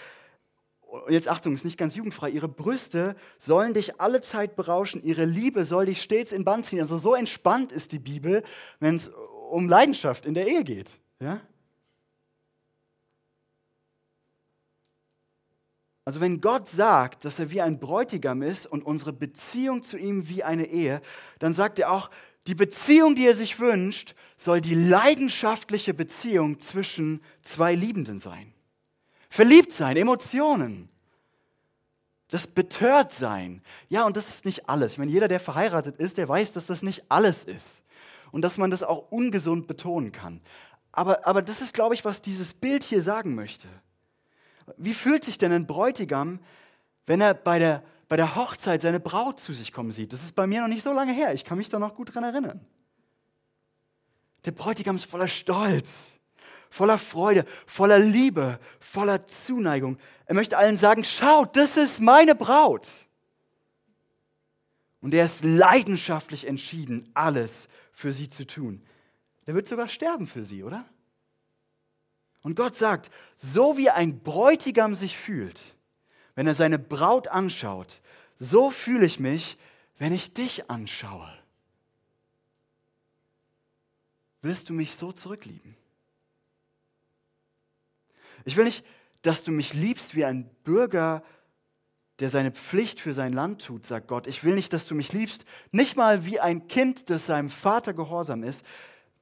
und 1.05 1.11
jetzt 1.11 1.27
Achtung, 1.27 1.53
ist 1.53 1.65
nicht 1.65 1.77
ganz 1.77 1.95
jugendfrei, 1.95 2.29
ihre 2.29 2.47
Brüste 2.47 3.15
sollen 3.37 3.73
dich 3.73 3.99
alle 3.99 4.21
Zeit 4.21 4.55
berauschen, 4.55 5.01
ihre 5.03 5.25
Liebe 5.25 5.65
soll 5.65 5.85
dich 5.85 6.01
stets 6.01 6.31
in 6.31 6.43
Band 6.43 6.65
ziehen. 6.65 6.79
Also 6.79 6.97
so 6.97 7.15
entspannt 7.15 7.71
ist 7.71 7.91
die 7.91 7.99
Bibel, 7.99 8.43
wenn 8.79 8.95
es 8.95 9.09
um 9.49 9.69
Leidenschaft 9.69 10.25
in 10.25 10.33
der 10.33 10.47
Ehe 10.47 10.63
geht. 10.63 10.93
Ja? 11.19 11.41
Also 16.05 16.21
wenn 16.21 16.39
Gott 16.39 16.69
sagt, 16.69 17.25
dass 17.25 17.37
er 17.37 17.51
wie 17.51 17.61
ein 17.61 17.79
Bräutigam 17.79 18.41
ist 18.41 18.65
und 18.65 18.85
unsere 18.85 19.11
Beziehung 19.11 19.83
zu 19.83 19.97
ihm 19.97 20.29
wie 20.29 20.41
eine 20.41 20.65
Ehe, 20.65 21.01
dann 21.39 21.53
sagt 21.53 21.79
er 21.79 21.91
auch, 21.91 22.09
die 22.47 22.55
Beziehung, 22.55 23.15
die 23.15 23.27
er 23.27 23.33
sich 23.33 23.59
wünscht, 23.59 24.15
soll 24.37 24.61
die 24.61 24.73
leidenschaftliche 24.73 25.93
Beziehung 25.93 26.61
zwischen 26.61 27.21
zwei 27.41 27.75
Liebenden 27.75 28.19
sein. 28.19 28.53
Verliebt 29.29 29.73
sein, 29.73 29.97
Emotionen. 29.97 30.89
Das 32.29 32.47
betört 32.47 33.13
sein. 33.13 33.61
Ja, 33.89 34.05
und 34.05 34.17
das 34.17 34.27
ist 34.29 34.45
nicht 34.45 34.67
alles. 34.67 34.93
Ich 34.93 34.97
meine, 34.97 35.11
jeder, 35.11 35.27
der 35.27 35.39
verheiratet 35.39 35.97
ist, 35.97 36.17
der 36.17 36.27
weiß, 36.27 36.53
dass 36.53 36.65
das 36.65 36.81
nicht 36.81 37.03
alles 37.09 37.43
ist. 37.43 37.81
Und 38.31 38.41
dass 38.41 38.57
man 38.57 38.69
das 38.69 38.83
auch 38.83 39.11
ungesund 39.11 39.67
betonen 39.67 40.11
kann. 40.11 40.41
Aber, 40.91 41.25
aber 41.25 41.41
das 41.41 41.61
ist, 41.61 41.73
glaube 41.73 41.95
ich, 41.95 42.03
was 42.03 42.21
dieses 42.21 42.53
Bild 42.53 42.83
hier 42.83 43.01
sagen 43.01 43.35
möchte. 43.35 43.67
Wie 44.75 44.93
fühlt 44.93 45.23
sich 45.23 45.37
denn 45.37 45.53
ein 45.53 45.67
Bräutigam, 45.67 46.39
wenn 47.05 47.21
er 47.21 47.33
bei 47.33 47.59
der, 47.59 47.83
bei 48.09 48.17
der 48.17 48.35
Hochzeit 48.35 48.81
seine 48.81 48.99
Braut 48.99 49.39
zu 49.39 49.53
sich 49.53 49.71
kommen 49.71 49.91
sieht? 49.91 50.11
Das 50.11 50.23
ist 50.23 50.35
bei 50.35 50.47
mir 50.47 50.61
noch 50.61 50.67
nicht 50.67 50.83
so 50.83 50.91
lange 50.91 51.13
her. 51.13 51.33
Ich 51.33 51.45
kann 51.45 51.57
mich 51.57 51.69
da 51.69 51.79
noch 51.79 51.95
gut 51.95 52.13
dran 52.13 52.25
erinnern. 52.25 52.65
Der 54.43 54.51
Bräutigam 54.51 54.97
ist 54.97 55.05
voller 55.05 55.27
Stolz 55.29 56.16
voller 56.69 56.97
Freude, 56.97 57.45
voller 57.65 57.99
Liebe, 57.99 58.59
voller 58.79 59.27
Zuneigung. 59.27 59.97
Er 60.25 60.35
möchte 60.35 60.57
allen 60.57 60.77
sagen, 60.77 61.03
schaut, 61.03 61.55
das 61.55 61.77
ist 61.77 62.01
meine 62.01 62.35
Braut. 62.35 62.87
Und 65.01 65.13
er 65.13 65.25
ist 65.25 65.43
leidenschaftlich 65.43 66.47
entschieden, 66.47 67.09
alles 67.13 67.67
für 67.91 68.11
sie 68.11 68.29
zu 68.29 68.45
tun. 68.45 68.83
Der 69.45 69.55
wird 69.55 69.67
sogar 69.67 69.87
sterben 69.87 70.27
für 70.27 70.43
sie, 70.43 70.63
oder? 70.63 70.85
Und 72.41 72.55
Gott 72.55 72.75
sagt, 72.75 73.09
so 73.35 73.77
wie 73.77 73.89
ein 73.89 74.19
Bräutigam 74.19 74.95
sich 74.95 75.17
fühlt, 75.17 75.75
wenn 76.35 76.47
er 76.47 76.55
seine 76.55 76.79
Braut 76.79 77.27
anschaut, 77.27 78.01
so 78.37 78.69
fühle 78.71 79.05
ich 79.05 79.19
mich, 79.19 79.57
wenn 79.97 80.13
ich 80.13 80.33
dich 80.33 80.69
anschaue. 80.69 81.31
Wirst 84.41 84.69
du 84.69 84.73
mich 84.73 84.95
so 84.95 85.11
zurücklieben? 85.11 85.75
Ich 88.47 88.55
will 88.55 88.63
nicht, 88.63 88.85
dass 89.23 89.43
du 89.43 89.51
mich 89.51 89.73
liebst 89.73 90.15
wie 90.15 90.23
ein 90.23 90.49
Bürger, 90.63 91.21
der 92.19 92.29
seine 92.29 92.51
Pflicht 92.51 93.01
für 93.01 93.11
sein 93.11 93.33
Land 93.33 93.65
tut, 93.65 93.85
sagt 93.85 94.07
Gott. 94.07 94.25
Ich 94.25 94.45
will 94.45 94.55
nicht, 94.55 94.71
dass 94.71 94.87
du 94.87 94.95
mich 94.95 95.11
liebst, 95.11 95.43
nicht 95.73 95.97
mal 95.97 96.25
wie 96.25 96.39
ein 96.39 96.69
Kind, 96.69 97.09
das 97.09 97.25
seinem 97.25 97.49
Vater 97.49 97.93
gehorsam 97.93 98.43
ist, 98.43 98.63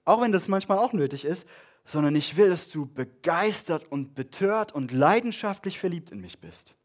auch 0.04 0.22
wenn 0.22 0.32
das 0.32 0.48
manchmal 0.48 0.78
auch 0.78 0.94
nötig 0.94 1.26
ist, 1.26 1.48
sondern 1.86 2.16
ich 2.16 2.38
will, 2.38 2.50
dass 2.50 2.70
du 2.70 2.86
begeistert 2.86 3.92
und 3.92 4.14
betört 4.14 4.74
und 4.74 4.92
leidenschaftlich 4.92 5.80
verliebt 5.80 6.12
in 6.12 6.22
mich 6.22 6.38
bist. 6.38 6.76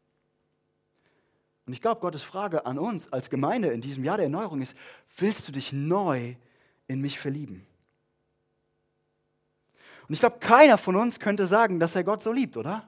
Und 1.67 1.73
ich 1.73 1.81
glaube, 1.81 2.01
Gottes 2.01 2.23
Frage 2.23 2.65
an 2.65 2.79
uns 2.79 3.13
als 3.13 3.29
Gemeinde 3.29 3.67
in 3.67 3.81
diesem 3.81 4.03
Jahr 4.03 4.17
der 4.17 4.25
Erneuerung 4.25 4.63
ist, 4.63 4.75
willst 5.15 5.47
du 5.47 5.51
dich 5.51 5.71
neu 5.73 6.33
in 6.87 7.01
mich 7.01 7.19
verlieben? 7.19 7.67
Und 10.11 10.15
ich 10.15 10.19
glaube, 10.19 10.39
keiner 10.39 10.77
von 10.77 10.97
uns 10.97 11.21
könnte 11.21 11.45
sagen, 11.45 11.79
dass 11.79 11.95
er 11.95 12.03
Gott 12.03 12.21
so 12.21 12.33
liebt, 12.33 12.57
oder? 12.57 12.85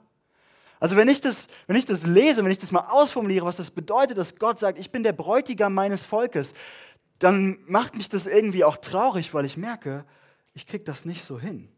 Also 0.82 0.98
wenn 0.98 1.08
ich, 1.08 1.22
das, 1.22 1.48
wenn 1.68 1.78
ich 1.78 1.86
das 1.86 2.06
lese, 2.06 2.44
wenn 2.44 2.52
ich 2.52 2.58
das 2.58 2.74
mal 2.74 2.90
ausformuliere, 2.90 3.46
was 3.46 3.56
das 3.56 3.72
bedeutet, 3.72 4.18
dass 4.18 4.36
Gott 4.36 4.60
sagt, 4.60 4.78
ich 4.78 4.92
bin 4.92 5.04
der 5.04 5.14
Bräutigam 5.14 5.74
meines 5.74 6.04
Volkes, 6.04 6.54
dann 7.20 7.60
macht 7.66 7.96
mich 7.96 8.10
das 8.10 8.26
irgendwie 8.26 8.66
auch 8.66 8.76
traurig, 8.76 9.34
weil 9.34 9.46
ich 9.46 9.56
merke, 9.56 10.04
ich 10.54 10.68
kriege 10.68 10.84
das 10.84 11.06
nicht 11.06 11.24
so 11.24 11.40
hin. 11.40 11.70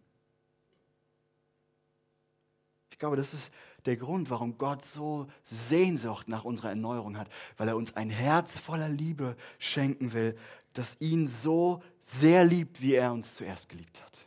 Ich 2.89 2.97
glaube, 2.97 3.15
das 3.15 3.35
ist 3.35 3.51
der 3.85 3.97
Grund, 3.97 4.31
warum 4.31 4.57
Gott 4.57 4.81
so 4.81 5.27
Sehnsucht 5.43 6.27
nach 6.27 6.43
unserer 6.43 6.69
Erneuerung 6.69 7.19
hat, 7.19 7.29
weil 7.57 7.67
er 7.67 7.77
uns 7.77 7.95
ein 7.95 8.09
Herz 8.09 8.57
voller 8.57 8.89
Liebe 8.89 9.35
schenken 9.59 10.11
will, 10.11 10.35
das 10.73 10.97
ihn 10.99 11.27
so 11.27 11.83
sehr 11.99 12.45
liebt, 12.45 12.81
wie 12.81 12.95
er 12.95 13.13
uns 13.13 13.35
zuerst 13.35 13.69
geliebt 13.69 14.01
hat. 14.03 14.25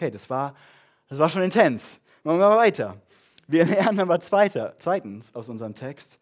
Okay, 0.00 0.10
das 0.10 0.30
war, 0.30 0.54
das 1.10 1.18
war 1.18 1.28
schon 1.28 1.42
intens. 1.42 2.00
Machen 2.24 2.38
wir 2.38 2.48
mal 2.48 2.56
weiter. 2.56 2.96
Wir 3.46 3.64
lernen 3.66 4.00
aber 4.00 4.18
zweiter, 4.18 4.74
zweitens 4.78 5.34
aus 5.34 5.50
unserem 5.50 5.74
Text, 5.74 6.18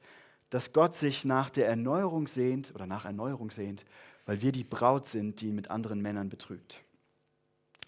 dass 0.50 0.72
Gott 0.72 0.96
sich 0.96 1.24
nach 1.24 1.48
der 1.48 1.68
Erneuerung 1.68 2.26
sehnt 2.26 2.74
oder 2.74 2.88
nach 2.88 3.04
Erneuerung 3.04 3.52
sehnt, 3.52 3.84
weil 4.26 4.42
wir 4.42 4.50
die 4.50 4.64
Braut 4.64 5.06
sind, 5.06 5.40
die 5.40 5.50
ihn 5.50 5.54
mit 5.54 5.70
anderen 5.70 6.02
Männern 6.02 6.28
betrügt. 6.28 6.80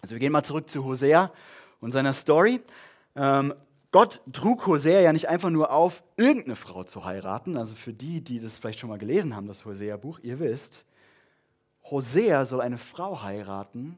Also 0.01 0.15
wir 0.15 0.19
gehen 0.19 0.31
mal 0.31 0.43
zurück 0.43 0.69
zu 0.69 0.85
Hosea 0.85 1.29
und 1.81 1.91
seiner 1.91 2.13
Story. 2.13 2.61
Ähm, 3.17 3.53
Gott 3.91 4.21
trug 4.31 4.65
Hosea 4.67 5.01
ja 5.01 5.11
nicht 5.11 5.27
einfach 5.27 5.49
nur 5.49 5.73
auf, 5.73 6.03
irgendeine 6.15 6.55
Frau 6.55 6.85
zu 6.85 7.03
heiraten. 7.03 7.57
Also 7.57 7.75
für 7.75 7.91
die, 7.91 8.23
die 8.23 8.39
das 8.39 8.59
vielleicht 8.59 8.79
schon 8.79 8.87
mal 8.87 8.97
gelesen 8.97 9.35
haben, 9.35 9.47
das 9.47 9.65
Hosea-Buch, 9.65 10.19
ihr 10.23 10.39
wisst, 10.39 10.85
Hosea 11.83 12.45
soll 12.45 12.61
eine 12.61 12.77
Frau 12.77 13.23
heiraten, 13.23 13.97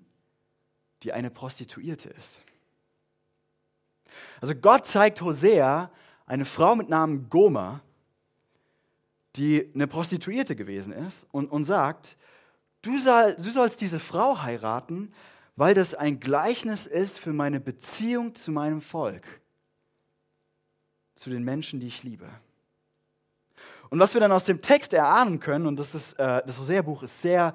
die 1.03 1.13
eine 1.13 1.29
Prostituierte 1.29 2.09
ist. 2.09 2.41
Also 4.41 4.55
Gott 4.55 4.85
zeigt 4.85 5.21
Hosea 5.21 5.91
eine 6.25 6.45
Frau 6.45 6.75
mit 6.75 6.89
Namen 6.89 7.29
Gomer, 7.29 7.81
die 9.35 9.71
eine 9.73 9.87
Prostituierte 9.87 10.55
gewesen 10.55 10.93
ist 10.93 11.25
und, 11.31 11.51
und 11.51 11.65
sagt, 11.65 12.17
du, 12.81 12.99
soll, 12.99 13.35
du 13.35 13.49
sollst 13.49 13.81
diese 13.81 13.99
Frau 13.99 14.41
heiraten, 14.41 15.13
weil 15.55 15.73
das 15.73 15.93
ein 15.93 16.19
Gleichnis 16.19 16.85
ist 16.85 17.19
für 17.19 17.33
meine 17.33 17.59
Beziehung 17.59 18.35
zu 18.35 18.51
meinem 18.51 18.81
Volk 18.81 19.41
zu 21.15 21.29
den 21.29 21.43
Menschen, 21.43 21.79
die 21.79 21.87
ich 21.87 22.03
liebe. 22.03 22.29
Und 23.89 23.99
was 23.99 24.13
wir 24.13 24.21
dann 24.21 24.31
aus 24.31 24.43
dem 24.43 24.61
Text 24.61 24.93
erahnen 24.93 25.39
können, 25.39 25.67
und 25.67 25.79
das, 25.79 25.93
ist, 25.93 26.13
äh, 26.13 26.41
das 26.45 26.57
Hosea-Buch 26.57 27.03
ist 27.03 27.21
sehr 27.21 27.53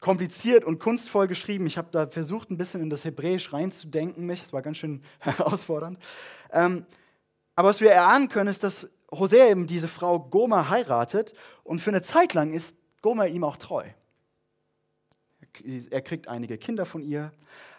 kompliziert 0.00 0.64
und 0.64 0.78
kunstvoll 0.78 1.26
geschrieben. 1.26 1.66
Ich 1.66 1.78
habe 1.78 1.88
da 1.90 2.06
versucht, 2.06 2.50
ein 2.50 2.56
bisschen 2.56 2.80
in 2.80 2.90
das 2.90 3.04
Hebräisch 3.04 3.52
reinzudenken, 3.52 4.26
mich. 4.26 4.42
Es 4.42 4.52
war 4.52 4.62
ganz 4.62 4.78
schön 4.78 5.02
herausfordernd. 5.18 5.98
Ähm, 6.52 6.86
aber 7.56 7.68
was 7.68 7.80
wir 7.80 7.90
erahnen 7.90 8.28
können, 8.28 8.48
ist, 8.48 8.64
dass 8.64 8.88
Hosea 9.10 9.48
eben 9.48 9.66
diese 9.66 9.88
Frau 9.88 10.18
Goma 10.18 10.68
heiratet 10.70 11.34
und 11.62 11.80
für 11.80 11.90
eine 11.90 12.02
Zeit 12.02 12.34
lang 12.34 12.52
ist 12.52 12.74
Goma 13.00 13.26
ihm 13.26 13.44
auch 13.44 13.56
treu. 13.56 13.84
Er 15.90 16.02
kriegt 16.02 16.26
einige 16.26 16.58
Kinder 16.58 16.84
von 16.84 17.02
ihr, 17.02 17.30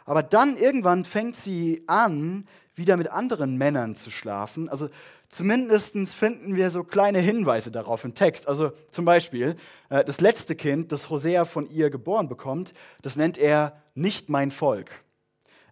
aber 0.06 0.24
dann 0.24 0.56
irgendwann 0.56 1.04
fängt 1.04 1.36
sie 1.36 1.84
an, 1.88 2.48
wieder 2.76 2.96
mit 2.96 3.10
anderen 3.10 3.58
Männern 3.58 3.96
zu 3.96 4.12
schlafen. 4.12 4.70
Also 4.70 4.90
zumindest 5.36 5.96
finden 6.14 6.56
wir 6.56 6.70
so 6.70 6.84
kleine 6.84 7.20
Hinweise 7.20 7.72
darauf 7.72 8.04
im 8.04 8.14
Text. 8.14 8.48
Also 8.48 8.72
zum 8.92 9.06
Beispiel, 9.06 9.56
äh, 9.90 10.04
das 10.04 10.22
letzte 10.22 10.56
Kind, 10.56 10.92
das 10.92 11.10
Hosea 11.10 11.46
von 11.46 11.70
ihr 11.70 11.90
geboren 11.90 12.28
bekommt, 12.28 12.74
das 13.02 13.16
nennt 13.16 13.38
er 13.38 13.82
nicht 13.94 14.30
mein 14.30 14.52
Volk. 14.52 14.92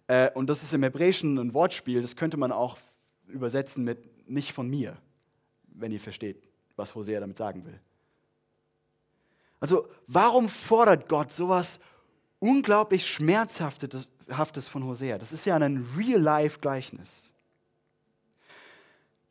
Äh, 0.06 0.30
und 0.32 0.48
das 0.48 0.62
ist 0.62 0.74
im 0.74 0.82
Hebräischen 0.82 1.38
ein 1.38 1.54
Wortspiel, 1.54 2.02
das 2.02 2.16
könnte 2.16 2.36
man 2.36 2.52
auch 2.52 2.78
übersetzen 3.26 3.84
mit 3.84 4.28
nicht 4.28 4.52
von 4.52 4.68
mir, 4.68 4.96
wenn 5.66 5.92
ihr 5.92 6.00
versteht, 6.00 6.42
was 6.76 6.94
Hosea 6.94 7.20
damit 7.20 7.36
sagen 7.36 7.64
will. 7.64 7.80
Also 9.60 9.88
warum 10.06 10.48
fordert 10.48 11.08
Gott 11.08 11.32
sowas 11.32 11.78
unglaublich 12.38 13.06
Schmerzhaftes 13.06 14.10
Haftes 14.30 14.68
von 14.68 14.84
Hosea. 14.84 15.18
Das 15.18 15.32
ist 15.32 15.44
ja 15.44 15.56
ein 15.56 15.86
Real-Life-Gleichnis. 15.96 17.30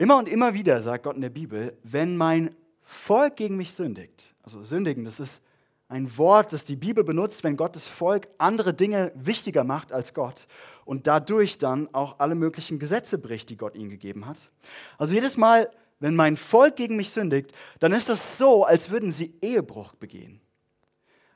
Immer 0.04 0.18
und 0.18 0.28
immer 0.28 0.54
wieder 0.54 0.82
sagt 0.82 1.06
Gott 1.06 1.16
in 1.16 1.22
der 1.22 1.30
Bibel, 1.30 1.78
wenn 1.82 2.18
mein 2.18 2.54
Volk 2.82 3.38
gegen 3.38 3.56
mich 3.56 3.72
sündigt, 3.72 4.36
also 4.44 4.62
sündigen, 4.62 5.06
das 5.06 5.18
ist 5.18 5.40
ein 5.88 6.18
Wort, 6.18 6.52
das 6.52 6.66
die 6.66 6.76
Bibel 6.76 7.06
benutzt, 7.06 7.46
wenn 7.46 7.56
Gottes 7.56 7.88
Volk 7.88 8.28
andere 8.38 8.74
Dinge 8.74 9.14
wichtiger 9.16 9.64
macht 9.64 9.94
als 9.94 10.14
Gott 10.14 10.46
und 10.84 11.08
dadurch 11.08 11.58
dann 11.58 11.88
auch 11.94 12.20
alle 12.20 12.36
möglichen 12.36 12.80
Gesetze 12.80 13.18
bricht, 13.18 13.50
die 13.50 13.56
Gott 13.56 13.76
ihnen 13.76 13.90
gegeben 13.90 14.26
hat. 14.26 14.52
Also 14.98 15.14
jedes 15.14 15.38
Mal, 15.38 15.72
wenn 16.02 16.18
mein 16.18 16.36
Volk 16.36 16.76
gegen 16.76 16.98
mich 16.98 17.12
sündigt, 17.12 17.54
dann 17.80 17.94
ist 17.94 18.10
das 18.10 18.38
so, 18.38 18.66
als 18.66 18.90
würden 18.90 19.14
sie 19.14 19.34
Ehebruch 19.42 19.94
begehen. 19.94 20.42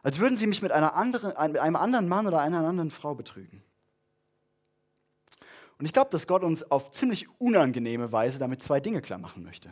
Als 0.03 0.19
würden 0.19 0.35
sie 0.35 0.45
mich 0.45 0.61
mit, 0.61 0.73
einer 0.73 0.93
anderen, 0.93 1.29
mit 1.53 1.61
einem 1.61 1.77
anderen 1.77 2.09
Mann 2.09 2.27
oder 2.27 2.41
einer 2.41 2.67
anderen 2.67 2.91
Frau 2.91 3.15
betrügen. 3.15 3.63
Und 5.79 5.85
ich 5.85 5.93
glaube, 5.93 6.09
dass 6.09 6.27
Gott 6.27 6.43
uns 6.43 6.63
auf 6.71 6.91
ziemlich 6.91 7.27
unangenehme 7.39 8.11
Weise 8.11 8.39
damit 8.39 8.63
zwei 8.63 8.79
Dinge 8.79 9.01
klar 9.01 9.19
machen 9.19 9.43
möchte. 9.43 9.69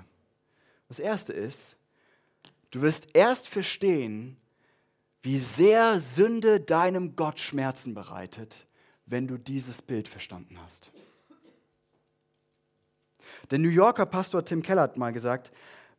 Das 0.87 0.99
erste 0.99 1.33
ist, 1.33 1.75
du 2.71 2.81
wirst 2.81 3.07
erst 3.13 3.47
verstehen, 3.47 4.37
wie 5.23 5.39
sehr 5.39 5.99
Sünde 5.99 6.59
deinem 6.59 7.15
Gott 7.15 7.39
Schmerzen 7.39 7.95
bereitet, 7.95 8.67
wenn 9.07 9.27
du 9.27 9.37
dieses 9.37 9.81
Bild 9.81 10.07
verstanden 10.07 10.59
hast. 10.63 10.91
Der 13.49 13.57
New 13.57 13.69
Yorker 13.69 14.05
Pastor 14.05 14.45
Tim 14.45 14.61
Keller 14.61 14.83
hat 14.83 14.97
mal 14.97 15.11
gesagt, 15.11 15.51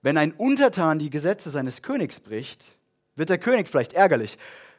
wenn 0.02 0.16
ein 0.16 0.32
Untertan 0.32 1.00
die 1.00 1.10
Gesetze 1.10 1.50
seines 1.50 1.82
Königs 1.82 2.20
bricht, 2.20 2.76
wird 3.16 3.30
der 3.30 3.38
König 3.38 3.68
vielleicht 3.68 3.94
ärgerlich. 3.94 4.38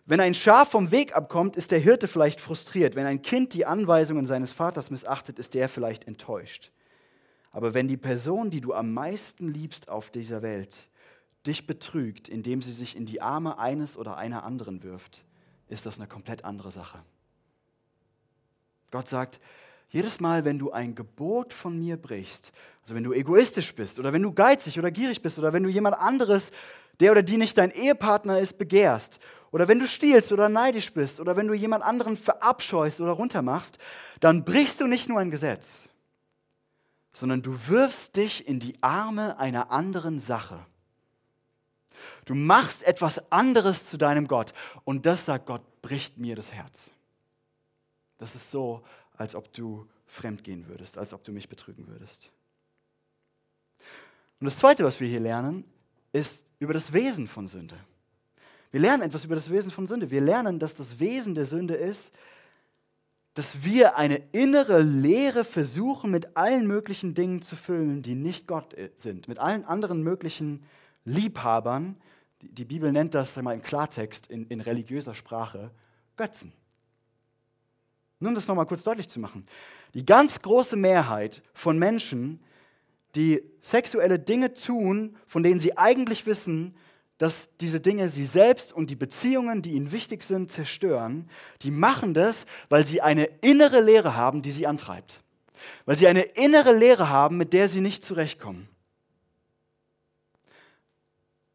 Wenn 0.10 0.22
ein 0.22 0.34
Schaf 0.34 0.72
vom 0.72 0.92
Weg 0.92 1.18
abkommt, 1.18 1.58
ist 1.58 1.72
der 1.72 1.80
Hirte 1.80 2.08
vielleicht 2.08 2.40
frustriert. 2.40 2.96
Wenn 2.96 3.06
ein 3.06 3.22
Kind 3.22 3.54
die 3.54 3.66
Anweisungen 3.66 4.26
seines 4.26 4.54
Vaters 4.54 4.90
missachtet, 4.90 5.38
ist 5.38 5.54
der 5.54 5.68
vielleicht 5.68 6.08
enttäuscht. 6.08 6.72
Aber 7.52 7.74
wenn 7.74 7.90
die 7.90 7.98
Person, 7.98 8.50
die 8.50 8.62
du 8.62 8.74
am 8.74 8.94
meisten 8.94 9.54
liebst 9.54 9.90
auf 9.90 10.10
dieser 10.10 10.42
Welt, 10.42 10.88
dich 11.46 11.68
betrügt, 11.68 12.30
indem 12.30 12.62
sie 12.62 12.72
sich 12.72 12.96
in 12.96 13.06
die 13.06 13.22
Arme 13.22 13.60
eines 13.60 13.98
oder 13.98 14.16
einer 14.16 14.46
anderen 14.46 14.82
wirft, 14.82 15.26
ist 15.68 15.86
das 15.86 15.98
eine 15.98 16.08
komplett 16.08 16.46
andere 16.46 16.72
Sache. 16.72 17.00
Gott 18.92 19.10
sagt, 19.10 19.42
jedes 19.90 20.22
Mal, 20.22 20.46
wenn 20.46 20.58
du 20.58 20.72
ein 20.72 20.96
Gebot 20.96 21.54
von 21.54 21.78
mir 21.78 21.98
brichst, 21.98 22.54
also 22.82 22.96
wenn 22.96 23.04
du 23.04 23.12
egoistisch 23.12 23.76
bist 23.76 24.00
oder 24.00 24.14
wenn 24.14 24.24
du 24.24 24.32
geizig 24.32 24.80
oder 24.80 24.92
gierig 24.92 25.22
bist 25.22 25.38
oder 25.38 25.52
wenn 25.52 25.64
du 25.64 25.70
jemand 25.70 25.98
anderes 25.98 26.52
der 27.00 27.12
oder 27.12 27.24
die 27.24 27.38
nicht 27.38 27.58
dein 27.58 27.72
Ehepartner 27.72 28.40
ist, 28.40 28.58
begehrst, 28.58 29.20
oder 29.52 29.68
wenn 29.68 29.80
du 29.80 29.88
stiehlst 29.88 30.32
oder 30.32 30.50
neidisch 30.50 30.94
bist, 30.94 31.20
oder 31.20 31.36
wenn 31.36 31.48
du 31.48 31.54
jemand 31.54 31.84
anderen 31.84 32.18
verabscheust 32.18 33.02
oder 33.02 33.12
runtermachst, 33.12 33.78
dann 34.20 34.44
brichst 34.44 34.82
du 34.82 34.88
nicht 34.88 35.10
nur 35.10 35.20
ein 35.20 35.32
Gesetz, 35.32 35.90
sondern 37.14 37.42
du 37.42 37.68
wirfst 37.68 38.16
dich 38.16 38.48
in 38.48 38.60
die 38.60 38.76
Arme 38.82 39.38
einer 39.40 39.72
anderen 39.72 40.20
Sache. 40.20 40.66
Du 42.26 42.36
machst 42.36 42.84
etwas 42.84 43.32
anderes 43.32 43.88
zu 43.88 43.98
deinem 43.98 44.28
Gott. 44.28 44.54
Und 44.84 45.06
das, 45.06 45.26
sagt 45.26 45.46
Gott, 45.46 45.62
bricht 45.82 46.18
mir 46.18 46.36
das 46.36 46.52
Herz. 46.52 46.92
Das 48.18 48.36
ist 48.36 48.52
so, 48.52 48.84
als 49.16 49.34
ob 49.34 49.52
du 49.54 49.88
fremdgehen 50.06 50.68
würdest, 50.68 50.98
als 50.98 51.14
ob 51.14 51.24
du 51.24 51.32
mich 51.32 51.48
betrügen 51.48 51.88
würdest. 51.88 52.30
Und 54.40 54.46
das 54.46 54.58
Zweite, 54.58 54.84
was 54.84 55.00
wir 55.00 55.08
hier 55.08 55.20
lernen, 55.20 55.64
ist 56.12 56.46
über 56.60 56.74
das 56.74 56.94
Wesen 56.94 57.28
von 57.28 57.48
Sünde. 57.48 57.78
Wir 58.72 58.80
lernen 58.80 59.04
etwas 59.04 59.26
über 59.26 59.36
das 59.36 59.50
Wesen 59.50 59.72
von 59.72 59.88
Sünde. 59.88 60.12
Wir 60.12 60.22
lernen, 60.22 60.60
dass 60.60 60.76
das 60.76 61.00
Wesen 61.00 61.36
der 61.36 61.46
Sünde 61.46 61.76
ist, 61.76 62.12
dass 63.34 63.64
wir 63.64 63.98
eine 63.98 64.18
innere 64.32 64.82
Leere 64.82 65.44
versuchen, 65.44 66.10
mit 66.10 66.36
allen 66.36 66.66
möglichen 66.66 67.14
Dingen 67.14 67.42
zu 67.42 67.56
füllen, 67.56 68.02
die 68.02 68.16
nicht 68.16 68.48
Gott 68.48 68.76
sind, 68.96 69.28
mit 69.28 69.40
allen 69.40 69.64
anderen 69.64 70.02
möglichen 70.04 70.64
Liebhabern. 71.06 71.96
Die 72.42 72.66
Bibel 72.66 72.92
nennt 72.92 73.14
das 73.14 73.36
mal 73.38 73.54
im 73.54 73.62
Klartext 73.62 74.28
in, 74.28 74.48
in 74.48 74.60
religiöser 74.60 75.14
Sprache 75.14 75.72
Götzen. 76.16 76.52
Nur 78.20 78.30
um 78.30 78.36
das 78.36 78.48
nochmal 78.48 78.66
kurz 78.66 78.84
deutlich 78.84 79.08
zu 79.08 79.20
machen. 79.20 79.46
Die 79.94 80.06
ganz 80.06 80.42
große 80.42 80.76
Mehrheit 80.76 81.44
von 81.54 81.78
Menschen 81.78 82.40
die 83.16 83.42
sexuelle 83.62 84.20
Dinge 84.20 84.54
tun, 84.54 85.18
von 85.26 85.44
denen 85.44 85.60
sie 85.60 85.78
eigentlich 85.78 86.26
wissen, 86.26 86.76
dass 87.18 87.50
diese 87.60 87.80
Dinge 87.80 88.08
sie 88.10 88.26
selbst 88.26 88.72
und 88.72 88.90
die 88.90 88.96
Beziehungen, 88.96 89.62
die 89.62 89.72
ihnen 89.72 89.92
wichtig 89.92 90.24
sind, 90.24 90.52
zerstören, 90.52 91.30
die 91.62 91.72
machen 91.72 92.14
das, 92.14 92.46
weil 92.70 92.86
sie 92.86 93.02
eine 93.02 93.26
innere 93.42 93.82
Lehre 93.82 94.16
haben, 94.16 94.42
die 94.42 94.52
sie 94.52 94.68
antreibt. 94.68 95.22
Weil 95.86 95.98
sie 95.98 96.08
eine 96.08 96.22
innere 96.22 96.74
Lehre 96.74 97.10
haben, 97.10 97.38
mit 97.38 97.54
der 97.54 97.68
sie 97.68 97.82
nicht 97.82 98.04
zurechtkommen. 98.04 98.70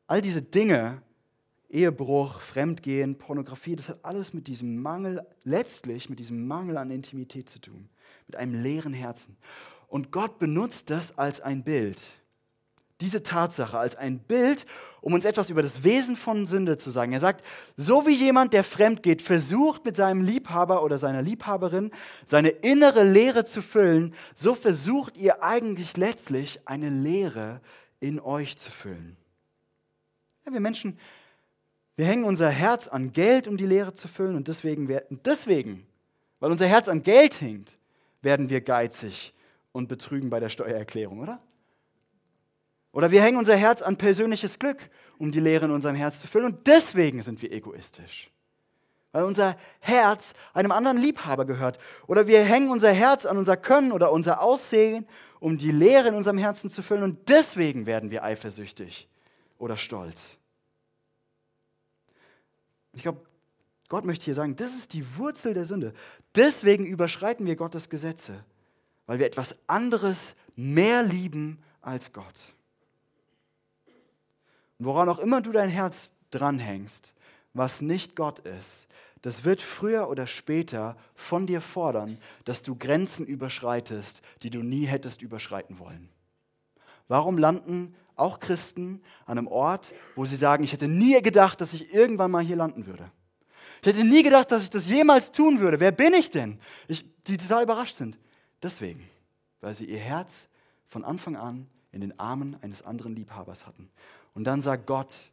All 0.08 0.20
diese 0.20 0.42
Dinge 0.42 1.02
Ehebruch, 1.72 2.40
Fremdgehen, 2.40 3.16
Pornografie, 3.16 3.76
das 3.76 3.88
hat 3.88 4.04
alles 4.04 4.34
mit 4.34 4.46
diesem 4.46 4.82
Mangel, 4.82 5.26
letztlich 5.42 6.10
mit 6.10 6.18
diesem 6.18 6.46
Mangel 6.46 6.76
an 6.76 6.90
Intimität 6.90 7.48
zu 7.48 7.58
tun, 7.60 7.88
mit 8.26 8.36
einem 8.36 8.62
leeren 8.62 8.92
Herzen. 8.92 9.38
Und 9.88 10.12
Gott 10.12 10.38
benutzt 10.38 10.90
das 10.90 11.16
als 11.16 11.40
ein 11.40 11.64
Bild 11.64 12.02
diese 13.02 13.22
Tatsache 13.22 13.78
als 13.78 13.96
ein 13.96 14.20
Bild, 14.20 14.64
um 15.02 15.12
uns 15.12 15.24
etwas 15.24 15.50
über 15.50 15.62
das 15.62 15.82
Wesen 15.82 16.16
von 16.16 16.46
Sünde 16.46 16.78
zu 16.78 16.88
sagen. 16.90 17.12
Er 17.12 17.20
sagt, 17.20 17.44
so 17.76 18.06
wie 18.06 18.14
jemand, 18.14 18.52
der 18.52 18.64
fremd 18.64 19.02
geht, 19.02 19.20
versucht 19.20 19.84
mit 19.84 19.96
seinem 19.96 20.22
Liebhaber 20.22 20.82
oder 20.82 20.96
seiner 20.96 21.22
Liebhaberin 21.22 21.90
seine 22.24 22.50
innere 22.50 23.02
Leere 23.02 23.44
zu 23.44 23.62
füllen, 23.62 24.14
so 24.34 24.54
versucht 24.54 25.16
ihr 25.16 25.42
eigentlich 25.42 25.96
letztlich 25.96 26.60
eine 26.64 26.88
Leere 26.88 27.60
in 27.98 28.20
euch 28.20 28.56
zu 28.56 28.70
füllen. 28.70 29.16
Ja, 30.46 30.52
wir 30.52 30.60
Menschen, 30.60 30.98
wir 31.96 32.06
hängen 32.06 32.24
unser 32.24 32.48
Herz 32.48 32.88
an 32.88 33.12
Geld, 33.12 33.48
um 33.48 33.56
die 33.56 33.66
Leere 33.66 33.94
zu 33.94 34.08
füllen 34.08 34.36
und 34.36 34.48
deswegen, 34.48 34.88
deswegen, 35.24 35.86
weil 36.40 36.50
unser 36.50 36.66
Herz 36.66 36.88
an 36.88 37.02
Geld 37.02 37.40
hängt, 37.40 37.76
werden 38.22 38.50
wir 38.50 38.60
geizig 38.60 39.34
und 39.72 39.88
betrügen 39.88 40.30
bei 40.30 40.38
der 40.40 40.48
Steuererklärung, 40.48 41.20
oder? 41.20 41.40
Oder 42.92 43.10
wir 43.10 43.22
hängen 43.22 43.38
unser 43.38 43.56
Herz 43.56 43.82
an 43.82 43.96
persönliches 43.96 44.58
Glück, 44.58 44.90
um 45.18 45.32
die 45.32 45.40
Leere 45.40 45.64
in 45.64 45.70
unserem 45.70 45.96
Herz 45.96 46.20
zu 46.20 46.28
füllen. 46.28 46.46
Und 46.46 46.66
deswegen 46.66 47.22
sind 47.22 47.40
wir 47.40 47.50
egoistisch. 47.50 48.30
Weil 49.12 49.24
unser 49.24 49.56
Herz 49.80 50.32
einem 50.54 50.72
anderen 50.72 50.98
Liebhaber 50.98 51.44
gehört. 51.44 51.78
Oder 52.06 52.26
wir 52.26 52.42
hängen 52.42 52.70
unser 52.70 52.92
Herz 52.92 53.26
an 53.26 53.38
unser 53.38 53.56
Können 53.56 53.92
oder 53.92 54.12
unser 54.12 54.40
Aussehen, 54.40 55.06
um 55.40 55.58
die 55.58 55.72
Leere 55.72 56.08
in 56.08 56.14
unserem 56.14 56.38
Herzen 56.38 56.70
zu 56.70 56.82
füllen. 56.82 57.02
Und 57.02 57.28
deswegen 57.28 57.86
werden 57.86 58.10
wir 58.10 58.24
eifersüchtig 58.24 59.08
oder 59.58 59.76
stolz. 59.76 60.36
Ich 62.94 63.02
glaube, 63.02 63.22
Gott 63.88 64.04
möchte 64.04 64.24
hier 64.24 64.34
sagen, 64.34 64.56
das 64.56 64.72
ist 64.74 64.92
die 64.92 65.16
Wurzel 65.16 65.54
der 65.54 65.64
Sünde. 65.64 65.94
Deswegen 66.34 66.86
überschreiten 66.86 67.46
wir 67.46 67.56
Gottes 67.56 67.88
Gesetze, 67.88 68.44
weil 69.06 69.18
wir 69.18 69.26
etwas 69.26 69.54
anderes 69.66 70.34
mehr 70.56 71.02
lieben 71.02 71.62
als 71.80 72.12
Gott. 72.12 72.54
Woran 74.84 75.08
auch 75.08 75.18
immer 75.18 75.40
du 75.40 75.52
dein 75.52 75.68
Herz 75.68 76.12
dranhängst, 76.30 77.12
was 77.54 77.82
nicht 77.82 78.16
Gott 78.16 78.40
ist, 78.40 78.86
das 79.22 79.44
wird 79.44 79.62
früher 79.62 80.08
oder 80.08 80.26
später 80.26 80.96
von 81.14 81.46
dir 81.46 81.60
fordern, 81.60 82.18
dass 82.44 82.62
du 82.62 82.74
Grenzen 82.74 83.24
überschreitest, 83.24 84.20
die 84.42 84.50
du 84.50 84.62
nie 84.62 84.84
hättest 84.84 85.22
überschreiten 85.22 85.78
wollen. 85.78 86.08
Warum 87.06 87.38
landen 87.38 87.94
auch 88.16 88.40
Christen 88.40 89.00
an 89.26 89.38
einem 89.38 89.46
Ort, 89.46 89.94
wo 90.16 90.24
sie 90.24 90.36
sagen, 90.36 90.64
ich 90.64 90.72
hätte 90.72 90.88
nie 90.88 91.20
gedacht, 91.22 91.60
dass 91.60 91.72
ich 91.72 91.94
irgendwann 91.94 92.30
mal 92.30 92.42
hier 92.42 92.56
landen 92.56 92.86
würde? 92.86 93.10
Ich 93.80 93.88
hätte 93.88 94.04
nie 94.04 94.22
gedacht, 94.22 94.50
dass 94.50 94.64
ich 94.64 94.70
das 94.70 94.86
jemals 94.86 95.32
tun 95.32 95.60
würde. 95.60 95.78
Wer 95.78 95.92
bin 95.92 96.14
ich 96.14 96.30
denn? 96.30 96.58
Ich, 96.88 97.04
die 97.26 97.36
total 97.36 97.64
überrascht 97.64 97.96
sind. 97.96 98.18
Deswegen, 98.62 99.08
weil 99.60 99.74
sie 99.74 99.84
ihr 99.84 99.98
Herz 99.98 100.48
von 100.88 101.04
Anfang 101.04 101.36
an 101.36 101.68
in 101.90 102.00
den 102.00 102.18
Armen 102.18 102.56
eines 102.62 102.82
anderen 102.82 103.14
Liebhabers 103.14 103.66
hatten. 103.66 103.90
Und 104.34 104.44
dann 104.44 104.62
sagt 104.62 104.86
Gott 104.86 105.30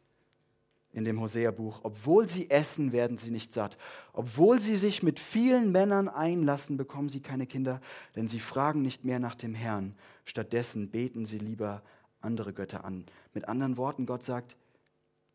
in 0.92 1.04
dem 1.04 1.20
Hosea-Buch, 1.20 1.80
obwohl 1.84 2.28
sie 2.28 2.50
essen, 2.50 2.92
werden 2.92 3.16
sie 3.16 3.30
nicht 3.30 3.52
satt. 3.52 3.78
Obwohl 4.12 4.60
sie 4.60 4.76
sich 4.76 5.02
mit 5.02 5.20
vielen 5.20 5.70
Männern 5.70 6.08
einlassen, 6.08 6.76
bekommen 6.76 7.08
sie 7.08 7.20
keine 7.20 7.46
Kinder, 7.46 7.80
denn 8.16 8.26
sie 8.26 8.40
fragen 8.40 8.82
nicht 8.82 9.04
mehr 9.04 9.20
nach 9.20 9.36
dem 9.36 9.54
Herrn. 9.54 9.94
Stattdessen 10.24 10.90
beten 10.90 11.26
sie 11.26 11.38
lieber 11.38 11.82
andere 12.20 12.52
Götter 12.52 12.84
an. 12.84 13.06
Mit 13.34 13.48
anderen 13.48 13.76
Worten, 13.76 14.04
Gott 14.04 14.24
sagt, 14.24 14.56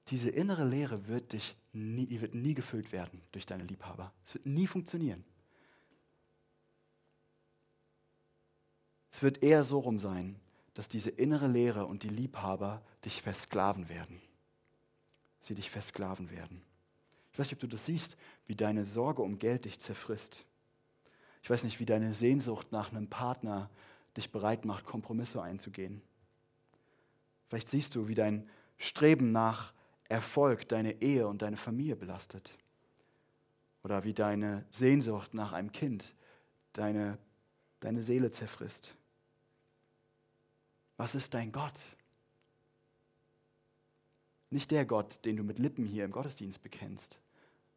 diese 0.08 0.30
innere 0.30 0.65
Leere 0.65 1.08
wird, 1.08 1.34
dich 1.34 1.56
nie, 1.73 2.21
wird 2.21 2.36
nie 2.36 2.54
gefüllt 2.54 2.91
werden 2.91 3.21
durch 3.32 3.45
deine 3.45 3.63
Liebhaber. 3.63 4.12
Es 4.25 4.36
wird 4.36 4.45
nie 4.45 4.67
funktionieren. 4.67 5.23
Es 9.12 9.23
wird 9.23 9.41
eher 9.41 9.63
so 9.63 9.80
rum 9.80 9.97
sein, 9.97 10.36
dass 10.75 10.88
diese 10.88 11.09
innere 11.09 11.47
Leere 11.47 11.88
und 11.88 12.03
die 12.03 12.09
Liebhaber 12.09 12.83
dich 13.03 13.21
versklaven 13.21 13.89
werden. 13.89 14.21
Sie 15.39 15.55
dich 15.55 15.71
versklaven 15.71 16.29
werden. 16.29 16.61
Ich 17.31 17.39
weiß 17.39 17.47
nicht, 17.47 17.55
ob 17.55 17.61
du 17.61 17.67
das 17.67 17.85
siehst, 17.85 18.15
wie 18.45 18.55
deine 18.55 18.85
Sorge 18.85 19.21
um 19.21 19.39
Geld 19.39 19.65
dich 19.65 19.79
zerfrisst. 19.79 20.45
Ich 21.41 21.49
weiß 21.49 21.63
nicht, 21.63 21.79
wie 21.79 21.85
deine 21.85 22.13
Sehnsucht 22.13 22.71
nach 22.71 22.91
einem 22.91 23.07
Partner 23.07 23.69
dich 24.17 24.31
bereit 24.31 24.65
macht, 24.65 24.85
Kompromisse 24.85 25.41
einzugehen. 25.41 26.01
Vielleicht 27.47 27.67
siehst 27.67 27.95
du, 27.95 28.07
wie 28.07 28.15
dein 28.15 28.49
Streben 28.77 29.31
nach 29.31 29.73
Erfolg 30.09 30.67
deine 30.67 31.01
Ehe 31.01 31.27
und 31.27 31.41
deine 31.41 31.57
Familie 31.57 31.95
belastet. 31.95 32.57
Oder 33.83 34.03
wie 34.03 34.13
deine 34.13 34.65
Sehnsucht 34.69 35.33
nach 35.33 35.53
einem 35.53 35.71
Kind 35.71 36.13
deine, 36.73 37.17
deine 37.79 38.01
Seele 38.01 38.31
zerfrisst. 38.31 38.95
Was 40.97 41.15
ist 41.15 41.34
dein 41.34 41.51
Gott? 41.51 41.79
Nicht 44.49 44.71
der 44.71 44.86
Gott, 44.86 45.25
den 45.25 45.38
du 45.38 45.43
mit 45.43 45.60
Lippen 45.60 45.86
hier 45.86 46.05
im 46.05 46.12
Gottesdienst 46.12 46.63
bekennst, 46.63 47.19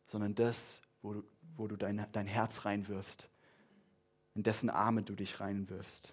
sondern 0.07 0.35
das, 0.35 0.81
wo 1.03 1.15
du, 1.15 1.25
wo 1.57 1.67
du 1.67 1.77
dein, 1.77 2.07
dein 2.13 2.27
Herz 2.27 2.65
reinwirfst, 2.65 3.29
in 4.35 4.43
dessen 4.43 4.71
Arme 4.71 5.03
du 5.03 5.15
dich 5.15 5.41
reinwirfst. 5.41 6.13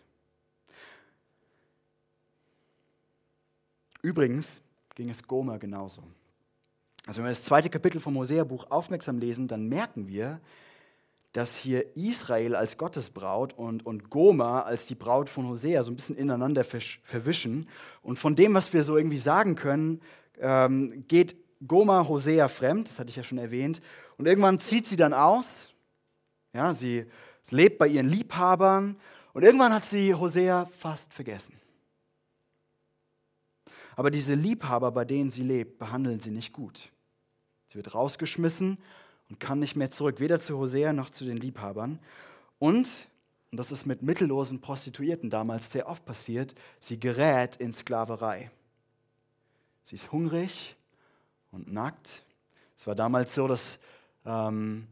Übrigens 4.02 4.62
ging 4.96 5.10
es 5.10 5.24
Gomer 5.24 5.60
genauso. 5.60 6.04
Also 7.06 7.18
wenn 7.18 7.26
wir 7.26 7.32
das 7.32 7.44
zweite 7.44 7.70
Kapitel 7.70 8.00
vom 8.00 8.18
Hosea-Buch 8.18 8.72
aufmerksam 8.72 9.20
lesen, 9.20 9.48
dann 9.48 9.68
merken 9.68 10.08
wir, 10.08 10.40
dass 11.36 11.58
hier 11.58 11.98
Israel 11.98 12.56
als 12.56 12.78
Gottesbraut 12.78 13.52
und, 13.52 13.86
und 13.86 14.10
Gomer 14.10 14.66
als 14.66 14.86
die 14.86 14.96
Braut 14.96 15.30
von 15.30 15.50
Hosea 15.50 15.84
so 15.84 15.92
ein 15.92 15.98
bisschen 15.98 16.16
ineinander 16.16 16.64
verwischen. 16.64 17.68
Und 18.02 18.18
von 18.18 18.38
dem, 18.38 18.54
was 18.54 18.72
wir 18.72 18.84
so 18.84 18.96
irgendwie 18.96 19.18
sagen 19.18 19.56
können, 19.56 20.02
ähm, 20.40 21.04
geht 21.10 21.36
Gomer 21.68 22.08
Hosea 22.08 22.48
fremd, 22.48 22.88
das 22.88 23.00
hatte 23.00 23.10
ich 23.10 23.18
ja 23.18 23.24
schon 23.24 23.38
erwähnt. 23.38 23.82
Und 24.18 24.30
irgendwann 24.30 24.60
zieht 24.60 24.88
sie 24.88 24.96
dann 24.96 25.14
aus. 25.14 25.74
Ja, 26.54 26.74
sie 26.74 27.06
lebt 27.50 27.80
bei 27.80 27.90
ihren 27.90 28.08
Liebhabern. 28.08 28.96
Und 29.34 29.44
irgendwann 29.44 29.74
hat 29.74 29.84
sie 29.84 30.16
Hosea 30.16 30.70
fast 30.78 31.14
vergessen. 31.14 31.60
Aber 33.98 34.10
diese 34.10 34.36
Liebhaber, 34.36 34.90
bei 34.90 35.04
denen 35.04 35.30
sie 35.30 35.44
lebt, 35.44 35.80
behandeln 35.80 36.22
sie 36.22 36.32
nicht 36.32 36.54
gut. 36.54 36.94
Sie 37.68 37.76
wird 37.76 37.94
rausgeschmissen 37.94 38.78
und 39.30 39.40
kann 39.40 39.60
nicht 39.60 39.76
mehr 39.76 39.92
zurück, 39.92 40.20
weder 40.20 40.40
zu 40.40 40.58
Hosea 40.58 40.94
noch 40.94 41.10
zu 41.10 41.26
den 41.26 41.38
Liebhabern. 41.38 42.00
Und, 42.60 42.88
und 43.52 43.60
das 43.60 43.72
ist 43.72 43.86
mit 43.86 44.02
mittellosen 44.02 44.62
Prostituierten 44.62 45.30
damals 45.30 45.72
sehr 45.72 45.88
oft 45.88 46.06
passiert, 46.06 46.56
sie 46.80 47.00
gerät 47.00 47.56
in 47.58 47.74
Sklaverei. 47.74 48.52
Sie 49.84 49.96
ist 49.96 50.12
hungrig 50.12 50.76
und 51.52 51.72
nackt. 51.72 52.24
Es 52.78 52.88
war 52.88 52.96
damals 52.96 53.36
so, 53.36 53.48
dass 53.48 53.78
ähm, 54.26 54.88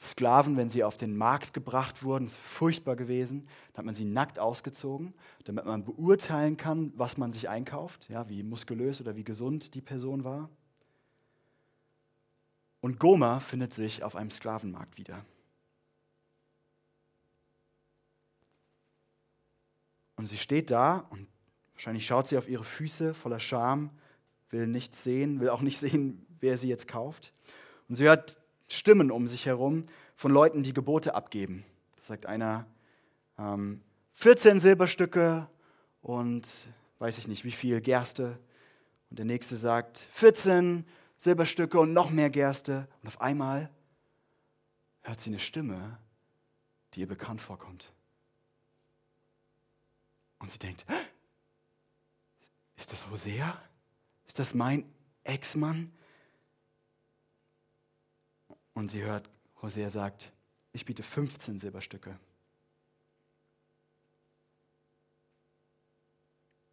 Sklaven, 0.00 0.56
wenn 0.56 0.68
sie 0.68 0.84
auf 0.84 0.96
den 0.96 1.16
Markt 1.16 1.52
gebracht 1.54 2.02
wurden, 2.02 2.26
ist 2.26 2.36
furchtbar 2.36 2.96
gewesen, 2.96 3.48
da 3.72 3.78
hat 3.78 3.86
man 3.86 3.94
sie 3.94 4.04
nackt 4.04 4.38
ausgezogen, 4.38 5.14
damit 5.44 5.64
man 5.64 5.84
beurteilen 5.84 6.56
kann, 6.56 6.92
was 6.96 7.16
man 7.16 7.32
sich 7.32 7.48
einkauft, 7.48 8.08
ja, 8.08 8.28
wie 8.28 8.42
muskulös 8.42 9.00
oder 9.00 9.16
wie 9.16 9.24
gesund 9.24 9.74
die 9.74 9.80
Person 9.80 10.24
war. 10.24 10.50
Und 12.84 12.98
Gomer 13.00 13.40
findet 13.40 13.72
sich 13.72 14.02
auf 14.02 14.14
einem 14.14 14.30
Sklavenmarkt 14.30 14.98
wieder. 14.98 15.24
Und 20.16 20.26
sie 20.26 20.36
steht 20.36 20.70
da 20.70 21.06
und 21.08 21.26
wahrscheinlich 21.72 22.04
schaut 22.04 22.28
sie 22.28 22.36
auf 22.36 22.46
ihre 22.46 22.62
Füße 22.62 23.14
voller 23.14 23.40
Scham, 23.40 23.88
will 24.50 24.66
nichts 24.66 25.02
sehen, 25.02 25.40
will 25.40 25.48
auch 25.48 25.62
nicht 25.62 25.78
sehen, 25.78 26.26
wer 26.40 26.58
sie 26.58 26.68
jetzt 26.68 26.86
kauft. 26.86 27.32
Und 27.88 27.94
sie 27.94 28.04
hört 28.04 28.38
Stimmen 28.68 29.10
um 29.10 29.28
sich 29.28 29.46
herum 29.46 29.86
von 30.14 30.30
Leuten, 30.30 30.62
die 30.62 30.74
Gebote 30.74 31.14
abgeben. 31.14 31.64
Das 31.96 32.08
sagt 32.08 32.26
einer, 32.26 32.66
ähm, 33.38 33.80
14 34.12 34.60
Silberstücke 34.60 35.48
und 36.02 36.46
weiß 36.98 37.16
ich 37.16 37.28
nicht 37.28 37.46
wie 37.46 37.52
viel 37.52 37.80
Gerste. 37.80 38.38
Und 39.08 39.18
der 39.18 39.24
nächste 39.24 39.56
sagt, 39.56 40.06
14 40.10 40.84
Silberstücke 41.16 41.78
und 41.78 41.92
noch 41.92 42.10
mehr 42.10 42.30
Gerste. 42.30 42.88
Und 43.02 43.08
auf 43.08 43.20
einmal 43.20 43.70
hört 45.02 45.20
sie 45.20 45.30
eine 45.30 45.38
Stimme, 45.38 45.98
die 46.92 47.00
ihr 47.00 47.08
bekannt 47.08 47.40
vorkommt. 47.40 47.92
Und 50.38 50.50
sie 50.50 50.58
denkt, 50.58 50.84
ist 52.76 52.92
das 52.92 53.08
Hosea? 53.08 53.62
Ist 54.26 54.38
das 54.38 54.54
mein 54.54 54.92
Ex-Mann? 55.22 55.92
Und 58.74 58.90
sie 58.90 59.02
hört, 59.02 59.30
Hosea 59.62 59.88
sagt, 59.88 60.32
ich 60.72 60.84
biete 60.84 61.02
15 61.02 61.58
Silberstücke. 61.58 62.18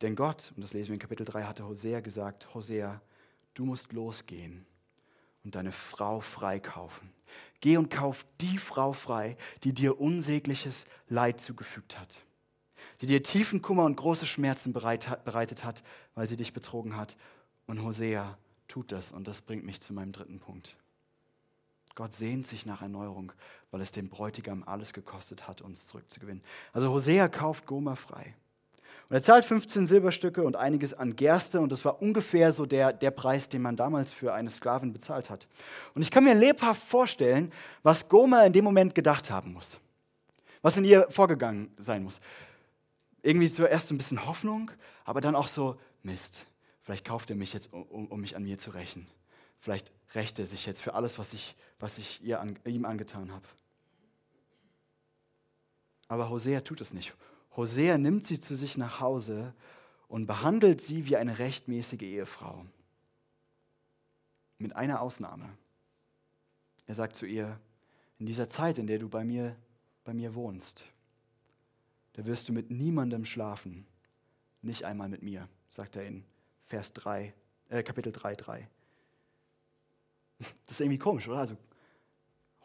Denn 0.01 0.15
Gott, 0.15 0.51
und 0.55 0.63
das 0.63 0.73
lesen 0.73 0.89
wir 0.89 0.95
in 0.95 0.99
Kapitel 0.99 1.25
3, 1.25 1.43
hatte 1.43 1.65
Hosea 1.65 1.99
gesagt, 1.99 2.53
Hosea, 2.55 3.01
du 3.53 3.65
musst 3.65 3.93
losgehen 3.93 4.65
und 5.43 5.55
deine 5.55 5.71
Frau 5.71 6.19
freikaufen. 6.19 7.09
Geh 7.59 7.77
und 7.77 7.89
kauf 7.89 8.25
die 8.41 8.57
Frau 8.57 8.93
frei, 8.93 9.37
die 9.63 9.73
dir 9.73 9.99
unsägliches 9.99 10.85
Leid 11.07 11.39
zugefügt 11.39 11.99
hat, 11.99 12.19
die 13.01 13.05
dir 13.05 13.23
tiefen 13.23 13.61
Kummer 13.61 13.85
und 13.85 13.95
große 13.95 14.25
Schmerzen 14.25 14.73
bereitet 14.73 15.63
hat, 15.63 15.83
weil 16.15 16.27
sie 16.27 16.37
dich 16.37 16.53
betrogen 16.53 16.95
hat. 16.95 17.15
Und 17.67 17.83
Hosea 17.83 18.37
tut 18.67 18.91
das 18.91 19.11
und 19.11 19.27
das 19.27 19.41
bringt 19.41 19.63
mich 19.63 19.79
zu 19.79 19.93
meinem 19.93 20.11
dritten 20.11 20.39
Punkt. 20.39 20.75
Gott 21.95 22.13
sehnt 22.13 22.47
sich 22.47 22.65
nach 22.65 22.81
Erneuerung, 22.81 23.33
weil 23.69 23.81
es 23.81 23.91
dem 23.91 24.09
Bräutigam 24.09 24.63
alles 24.63 24.93
gekostet 24.93 25.47
hat, 25.47 25.61
uns 25.61 25.87
zurückzugewinnen. 25.87 26.43
Also 26.73 26.89
Hosea 26.89 27.27
kauft 27.27 27.65
Goma 27.65 27.95
frei. 27.95 28.35
Und 29.11 29.15
er 29.15 29.23
zahlt 29.23 29.43
15 29.43 29.87
Silberstücke 29.87 30.41
und 30.41 30.55
einiges 30.55 30.93
an 30.93 31.17
Gerste 31.17 31.59
und 31.59 31.69
das 31.73 31.83
war 31.83 32.01
ungefähr 32.01 32.53
so 32.53 32.65
der, 32.65 32.93
der 32.93 33.11
Preis, 33.11 33.49
den 33.49 33.61
man 33.61 33.75
damals 33.75 34.13
für 34.13 34.33
eine 34.33 34.49
Sklavin 34.49 34.93
bezahlt 34.93 35.29
hat. 35.29 35.49
Und 35.93 36.01
ich 36.01 36.09
kann 36.09 36.23
mir 36.23 36.33
lebhaft 36.33 36.81
vorstellen, 36.81 37.51
was 37.83 38.07
Goma 38.07 38.43
in 38.43 38.53
dem 38.53 38.63
Moment 38.63 38.95
gedacht 38.95 39.29
haben 39.29 39.51
muss. 39.51 39.77
Was 40.61 40.77
in 40.77 40.85
ihr 40.85 41.07
vorgegangen 41.09 41.73
sein 41.77 42.03
muss. 42.03 42.21
Irgendwie 43.21 43.51
zuerst 43.51 43.89
so 43.89 43.93
ein 43.93 43.97
bisschen 43.97 44.25
Hoffnung, 44.25 44.71
aber 45.03 45.19
dann 45.19 45.35
auch 45.35 45.49
so, 45.49 45.77
Mist, 46.03 46.45
vielleicht 46.81 47.03
kauft 47.03 47.29
er 47.31 47.35
mich 47.35 47.51
jetzt, 47.51 47.73
um, 47.73 48.07
um 48.07 48.21
mich 48.21 48.37
an 48.37 48.43
mir 48.45 48.57
zu 48.57 48.69
rächen. 48.69 49.07
Vielleicht 49.59 49.91
rächt 50.15 50.39
er 50.39 50.45
sich 50.45 50.65
jetzt 50.65 50.81
für 50.81 50.93
alles, 50.93 51.19
was 51.19 51.33
ich, 51.33 51.57
was 51.81 51.97
ich 51.97 52.23
ihr 52.23 52.39
an, 52.39 52.57
ihm 52.63 52.85
angetan 52.85 53.33
habe. 53.33 53.45
Aber 56.07 56.29
Hosea 56.29 56.61
tut 56.61 56.79
es 56.79 56.93
nicht. 56.93 57.13
Hosea 57.55 57.97
nimmt 57.97 58.27
sie 58.27 58.39
zu 58.39 58.55
sich 58.55 58.77
nach 58.77 58.99
Hause 58.99 59.53
und 60.07 60.25
behandelt 60.25 60.81
sie 60.81 61.05
wie 61.05 61.17
eine 61.17 61.39
rechtmäßige 61.39 62.01
Ehefrau. 62.01 62.65
Mit 64.57 64.75
einer 64.75 65.01
Ausnahme. 65.01 65.49
Er 66.85 66.95
sagt 66.95 67.15
zu 67.15 67.25
ihr, 67.25 67.59
in 68.19 68.25
dieser 68.25 68.49
Zeit, 68.49 68.77
in 68.77 68.87
der 68.87 68.99
du 68.99 69.09
bei 69.09 69.23
mir, 69.23 69.55
bei 70.03 70.13
mir 70.13 70.35
wohnst, 70.35 70.85
da 72.13 72.25
wirst 72.25 72.49
du 72.49 72.53
mit 72.53 72.69
niemandem 72.69 73.25
schlafen, 73.25 73.85
nicht 74.61 74.85
einmal 74.85 75.09
mit 75.09 75.23
mir, 75.23 75.47
sagt 75.69 75.95
er 75.95 76.05
in 76.05 76.23
Vers 76.65 76.93
3, 76.93 77.33
äh, 77.69 77.83
Kapitel 77.83 78.11
3, 78.11 78.35
3. 78.35 78.69
Das 80.39 80.75
ist 80.75 80.81
irgendwie 80.81 80.99
komisch, 80.99 81.27
oder? 81.27 81.39
Also 81.39 81.57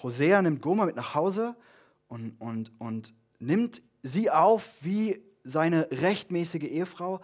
Hosea 0.03 0.43
nimmt 0.43 0.61
Goma 0.61 0.87
mit 0.87 0.97
nach 0.97 1.15
Hause 1.15 1.57
und, 2.09 2.35
und, 2.41 2.73
und 2.79 3.15
nimmt 3.39 3.83
sie 4.07 4.31
auf 4.31 4.69
wie 4.81 5.21
seine 5.43 5.89
rechtmäßige 5.91 6.65
Ehefrau, 6.65 7.21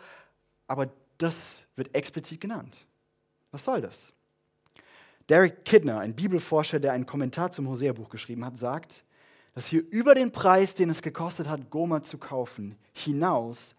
aber 0.67 0.91
das 1.19 1.67
wird 1.77 1.95
explizit 1.95 2.41
genannt. 2.41 2.87
Was 3.51 3.65
soll 3.65 3.81
das? 3.81 4.13
Derek 5.29 5.65
Kidner, 5.65 6.01
ein 6.01 6.15
Bibelforscher, 6.15 6.81
der 6.81 6.93
einen 6.93 7.07
Kommentar 7.07 7.53
zum 7.53 7.69
Hosea-Buch 7.69 8.09
geschrieben 8.09 8.45
hat, 8.45 8.59
sagt, 8.59 9.05
dass 9.55 9.67
hier 9.67 9.83
über 9.91 10.15
den 10.15 10.33
Preis, 10.33 10.75
den 10.75 10.91
es 10.91 11.03
gekostet 11.03 11.49
hat, 11.49 11.71
Goma 11.71 12.03
zu 12.03 12.19
kaufen, 12.19 12.77
hinaus 12.93 13.75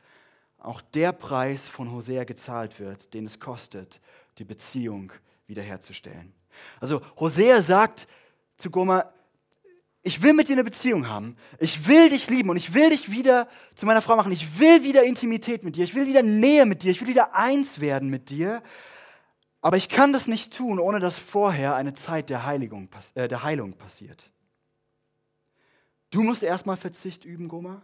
auch 0.60 0.82
der 0.82 1.12
Preis 1.12 1.68
von 1.68 1.92
Hosea 1.92 2.24
gezahlt 2.24 2.80
wird, 2.80 3.14
den 3.14 3.26
es 3.26 3.40
kostet, 3.40 4.00
die 4.38 4.46
Beziehung 4.46 5.12
wiederherzustellen. 5.48 6.34
Also 6.80 7.02
Hosea 7.20 7.62
sagt 7.62 8.08
zu 8.56 8.70
Goma, 8.70 9.12
ich 10.06 10.22
will 10.22 10.34
mit 10.34 10.50
dir 10.50 10.54
eine 10.54 10.66
Beziehung 10.66 11.08
haben. 11.08 11.38
Ich 11.60 11.88
will 11.88 12.10
dich 12.10 12.30
lieben 12.30 12.50
und 12.50 12.58
ich 12.58 12.74
will 12.74 12.90
dich 12.90 13.10
wieder 13.10 13.48
zu 13.74 13.86
meiner 13.86 14.02
Frau 14.02 14.18
machen. 14.18 14.34
Ich 14.34 14.60
will 14.60 14.84
wieder 14.84 15.04
Intimität 15.04 15.64
mit 15.64 15.78
dir. 15.78 15.86
Ich 15.86 15.96
will 15.96 16.08
wieder 16.08 16.22
Nähe 16.22 16.66
mit 16.66 16.84
dir. 16.84 16.92
Ich 16.92 17.00
will 17.00 17.08
wieder 17.08 17.34
eins 17.36 17.80
werden 17.80 18.10
mit 18.10 18.30
dir. 18.30 18.62
Aber 19.62 19.78
ich 19.78 19.88
kann 19.88 20.12
das 20.12 20.28
nicht 20.28 20.52
tun, 20.52 20.78
ohne 20.78 21.00
dass 21.00 21.18
vorher 21.18 21.76
eine 21.76 21.94
Zeit 21.94 22.30
der, 22.30 22.46
Heiligung, 22.46 22.90
äh, 23.16 23.30
der 23.30 23.44
Heilung 23.44 23.78
passiert. 23.78 24.30
Du 26.10 26.22
musst 26.22 26.44
erstmal 26.44 26.76
Verzicht 26.76 27.24
üben, 27.24 27.48
Goma. 27.48 27.82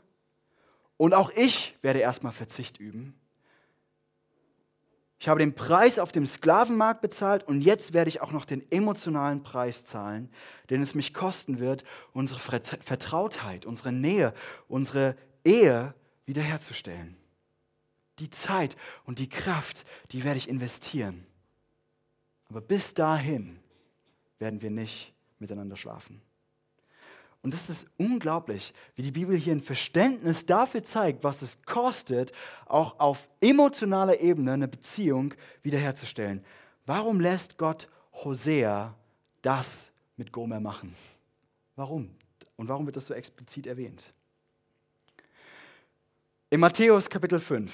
Und 0.97 1.13
auch 1.13 1.31
ich 1.31 1.77
werde 1.81 1.99
erstmal 1.99 2.33
Verzicht 2.33 2.81
üben. 2.81 3.17
Ich 5.21 5.27
habe 5.27 5.39
den 5.39 5.53
Preis 5.53 5.99
auf 5.99 6.13
dem 6.13 6.25
Sklavenmarkt 6.25 7.01
bezahlt 7.01 7.43
und 7.43 7.59
jetzt 7.61 7.93
werde 7.93 8.07
ich 8.07 8.21
auch 8.21 8.31
noch 8.31 8.45
den 8.45 8.63
emotionalen 8.71 9.43
Preis 9.43 9.83
zahlen, 9.83 10.29
den 10.69 10.81
es 10.81 10.95
mich 10.95 11.13
kosten 11.13 11.59
wird, 11.59 11.83
unsere 12.13 12.39
Vertrautheit, 12.39 13.65
unsere 13.65 13.91
Nähe, 13.91 14.33
unsere 14.69 15.17
Ehe 15.43 15.93
wiederherzustellen. 16.25 17.17
Die 18.19 18.29
Zeit 18.29 18.77
und 19.03 19.19
die 19.19 19.27
Kraft, 19.27 19.85
die 20.11 20.23
werde 20.23 20.37
ich 20.37 20.47
investieren. 20.47 21.25
Aber 22.47 22.61
bis 22.61 22.93
dahin 22.93 23.59
werden 24.39 24.61
wir 24.61 24.71
nicht 24.71 25.13
miteinander 25.37 25.75
schlafen. 25.75 26.21
Und 27.41 27.53
das 27.53 27.69
ist 27.69 27.85
unglaublich, 27.97 28.73
wie 28.95 29.01
die 29.01 29.11
Bibel 29.11 29.37
hier 29.37 29.53
ein 29.53 29.61
Verständnis 29.61 30.45
dafür 30.45 30.83
zeigt, 30.83 31.23
was 31.23 31.41
es 31.41 31.57
kostet, 31.65 32.33
auch 32.65 32.99
auf 32.99 33.29
emotionaler 33.39 34.19
Ebene 34.19 34.53
eine 34.53 34.67
Beziehung 34.67 35.33
wiederherzustellen. 35.63 36.43
Warum 36.85 37.21
lässt 37.21 37.57
Gott 37.57 37.87
Hosea 38.13 38.93
das 39.41 39.87
mit 40.17 40.33
Gomer 40.33 40.59
machen? 40.59 40.95
Warum? 41.75 42.09
Und 42.57 42.67
warum 42.67 42.85
wird 42.85 42.97
das 42.97 43.05
so 43.05 43.13
explizit 43.13 43.67
erwähnt? 43.67 44.13
In 46.49 46.59
Matthäus 46.59 47.09
Kapitel 47.09 47.39
5 47.39 47.71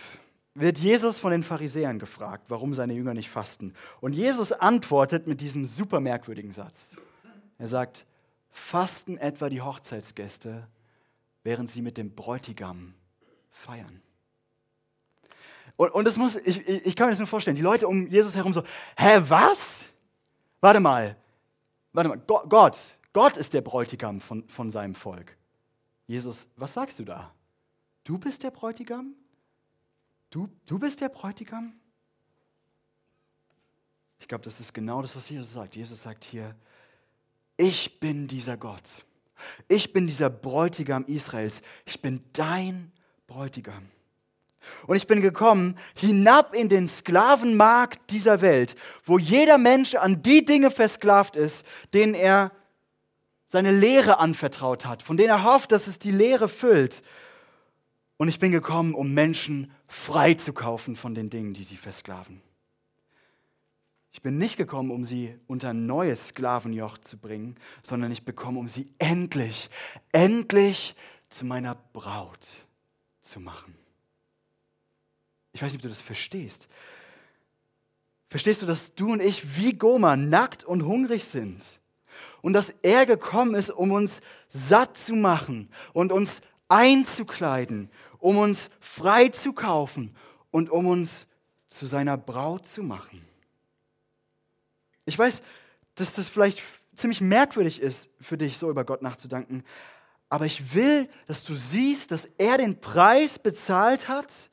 wird 0.53 0.79
Jesus 0.79 1.17
von 1.17 1.31
den 1.31 1.43
Pharisäern 1.43 1.97
gefragt, 1.97 2.45
warum 2.49 2.73
seine 2.75 2.93
Jünger 2.93 3.13
nicht 3.13 3.29
fasten. 3.29 3.73
Und 3.99 4.13
Jesus 4.13 4.51
antwortet 4.51 5.25
mit 5.27 5.41
diesem 5.41 5.65
super 5.65 5.99
merkwürdigen 5.99 6.53
Satz. 6.53 6.95
Er 7.57 7.67
sagt, 7.67 8.05
fasten 8.55 9.17
etwa 9.17 9.49
die 9.49 9.61
Hochzeitsgäste, 9.61 10.67
während 11.43 11.69
sie 11.69 11.81
mit 11.81 11.97
dem 11.97 12.15
Bräutigam 12.15 12.93
feiern. 13.51 14.01
Und, 15.75 15.89
und 15.91 16.05
das 16.05 16.15
muss, 16.15 16.37
ich, 16.37 16.65
ich 16.67 16.95
kann 16.95 17.07
mir 17.07 17.11
das 17.11 17.19
nur 17.19 17.27
vorstellen, 17.27 17.57
die 17.57 17.61
Leute 17.61 17.87
um 17.87 18.07
Jesus 18.07 18.35
herum 18.35 18.53
so, 18.53 18.63
hä, 18.97 19.21
was? 19.27 19.85
Warte 20.61 20.79
mal, 20.79 21.17
warte 21.91 22.09
mal, 22.09 22.17
Gott, 22.17 22.77
Gott 23.11 23.37
ist 23.37 23.53
der 23.53 23.61
Bräutigam 23.61 24.21
von, 24.21 24.47
von 24.47 24.71
seinem 24.71 24.95
Volk. 24.95 25.37
Jesus, 26.07 26.47
was 26.55 26.73
sagst 26.73 26.97
du 26.99 27.03
da? 27.03 27.33
Du 28.05 28.17
bist 28.17 28.43
der 28.43 28.51
Bräutigam? 28.51 29.15
Du, 30.29 30.49
du 30.65 30.79
bist 30.79 31.01
der 31.01 31.09
Bräutigam? 31.09 31.73
Ich 34.19 34.27
glaube, 34.29 34.45
das 34.45 34.59
ist 34.59 34.73
genau 34.73 35.01
das, 35.01 35.15
was 35.15 35.27
Jesus 35.29 35.51
sagt. 35.51 35.75
Jesus 35.75 36.01
sagt 36.01 36.23
hier, 36.23 36.55
ich 37.57 37.99
bin 37.99 38.27
dieser 38.27 38.57
Gott. 38.57 39.05
Ich 39.67 39.93
bin 39.93 40.07
dieser 40.07 40.29
Bräutigam 40.29 41.05
Israels. 41.05 41.61
Ich 41.85 42.01
bin 42.01 42.23
dein 42.33 42.91
Bräutigam. 43.27 43.89
Und 44.87 44.95
ich 44.95 45.07
bin 45.07 45.21
gekommen 45.21 45.75
hinab 45.95 46.55
in 46.55 46.69
den 46.69 46.87
Sklavenmarkt 46.87 48.11
dieser 48.11 48.41
Welt, 48.41 48.75
wo 49.03 49.19
jeder 49.19 49.57
Mensch 49.57 49.95
an 49.95 50.23
die 50.23 50.43
Dinge 50.43 50.71
versklavt 50.71 51.35
ist, 51.35 51.65
denen 51.93 52.15
er 52.15 52.51
seine 53.45 53.71
Lehre 53.71 54.19
anvertraut 54.19 54.85
hat, 54.85 55.03
von 55.03 55.17
denen 55.17 55.29
er 55.29 55.43
hofft, 55.43 55.71
dass 55.71 55.87
es 55.87 55.99
die 55.99 56.11
Lehre 56.11 56.49
füllt. 56.49 57.03
Und 58.17 58.27
ich 58.27 58.39
bin 58.39 58.51
gekommen, 58.51 58.95
um 58.95 59.13
Menschen 59.13 59.71
frei 59.87 60.33
zu 60.33 60.53
kaufen 60.53 60.95
von 60.95 61.13
den 61.13 61.29
Dingen, 61.29 61.53
die 61.53 61.63
sie 61.63 61.77
versklaven. 61.77 62.41
Ich 64.15 64.21
bin 64.21 64.37
nicht 64.37 64.55
gekommen, 64.55 64.91
um 64.91 65.03
sie 65.03 65.37
unter 65.45 65.71
ein 65.71 65.87
neues 65.87 66.29
Sklavenjoch 66.29 66.99
zu 66.99 67.17
bringen, 67.17 67.57
sondern 67.83 68.13
ich 68.13 68.23
bekomme, 68.23 68.59
um 68.59 68.69
sie 68.69 68.87
endlich, 68.97 69.69
endlich 70.13 70.95
zu 71.27 71.45
meiner 71.45 71.75
Braut 71.91 72.47
zu 73.19 73.41
machen. 73.41 73.75
Ich 75.51 75.61
weiß 75.61 75.73
nicht, 75.73 75.79
ob 75.79 75.81
du 75.81 75.89
das 75.89 75.99
verstehst. 75.99 76.69
Verstehst 78.29 78.61
du, 78.61 78.65
dass 78.65 78.95
du 78.95 79.11
und 79.11 79.21
ich 79.21 79.57
wie 79.57 79.73
Goma 79.73 80.15
nackt 80.15 80.63
und 80.63 80.85
hungrig 80.85 81.25
sind? 81.25 81.81
Und 82.41 82.53
dass 82.53 82.73
er 82.83 83.05
gekommen 83.05 83.53
ist, 83.53 83.69
um 83.69 83.91
uns 83.91 84.21
satt 84.47 84.95
zu 84.95 85.13
machen 85.13 85.69
und 85.91 86.13
uns 86.13 86.39
einzukleiden, 86.69 87.91
um 88.19 88.37
uns 88.37 88.69
frei 88.79 89.27
zu 89.27 89.51
kaufen 89.51 90.15
und 90.51 90.69
um 90.69 90.87
uns 90.87 91.27
zu 91.67 91.85
seiner 91.85 92.17
Braut 92.17 92.65
zu 92.65 92.81
machen. 92.81 93.34
Ich 95.05 95.17
weiß, 95.17 95.41
dass 95.95 96.13
das 96.15 96.27
vielleicht 96.27 96.61
ziemlich 96.95 97.21
merkwürdig 97.21 97.81
ist 97.81 98.09
für 98.19 98.37
dich, 98.37 98.57
so 98.57 98.69
über 98.69 98.83
Gott 98.83 99.01
nachzudenken. 99.01 99.63
Aber 100.29 100.45
ich 100.45 100.73
will, 100.73 101.07
dass 101.27 101.43
du 101.43 101.55
siehst, 101.55 102.11
dass 102.11 102.27
er 102.37 102.57
den 102.57 102.81
Preis 102.81 103.39
bezahlt 103.39 104.07
hat. 104.07 104.49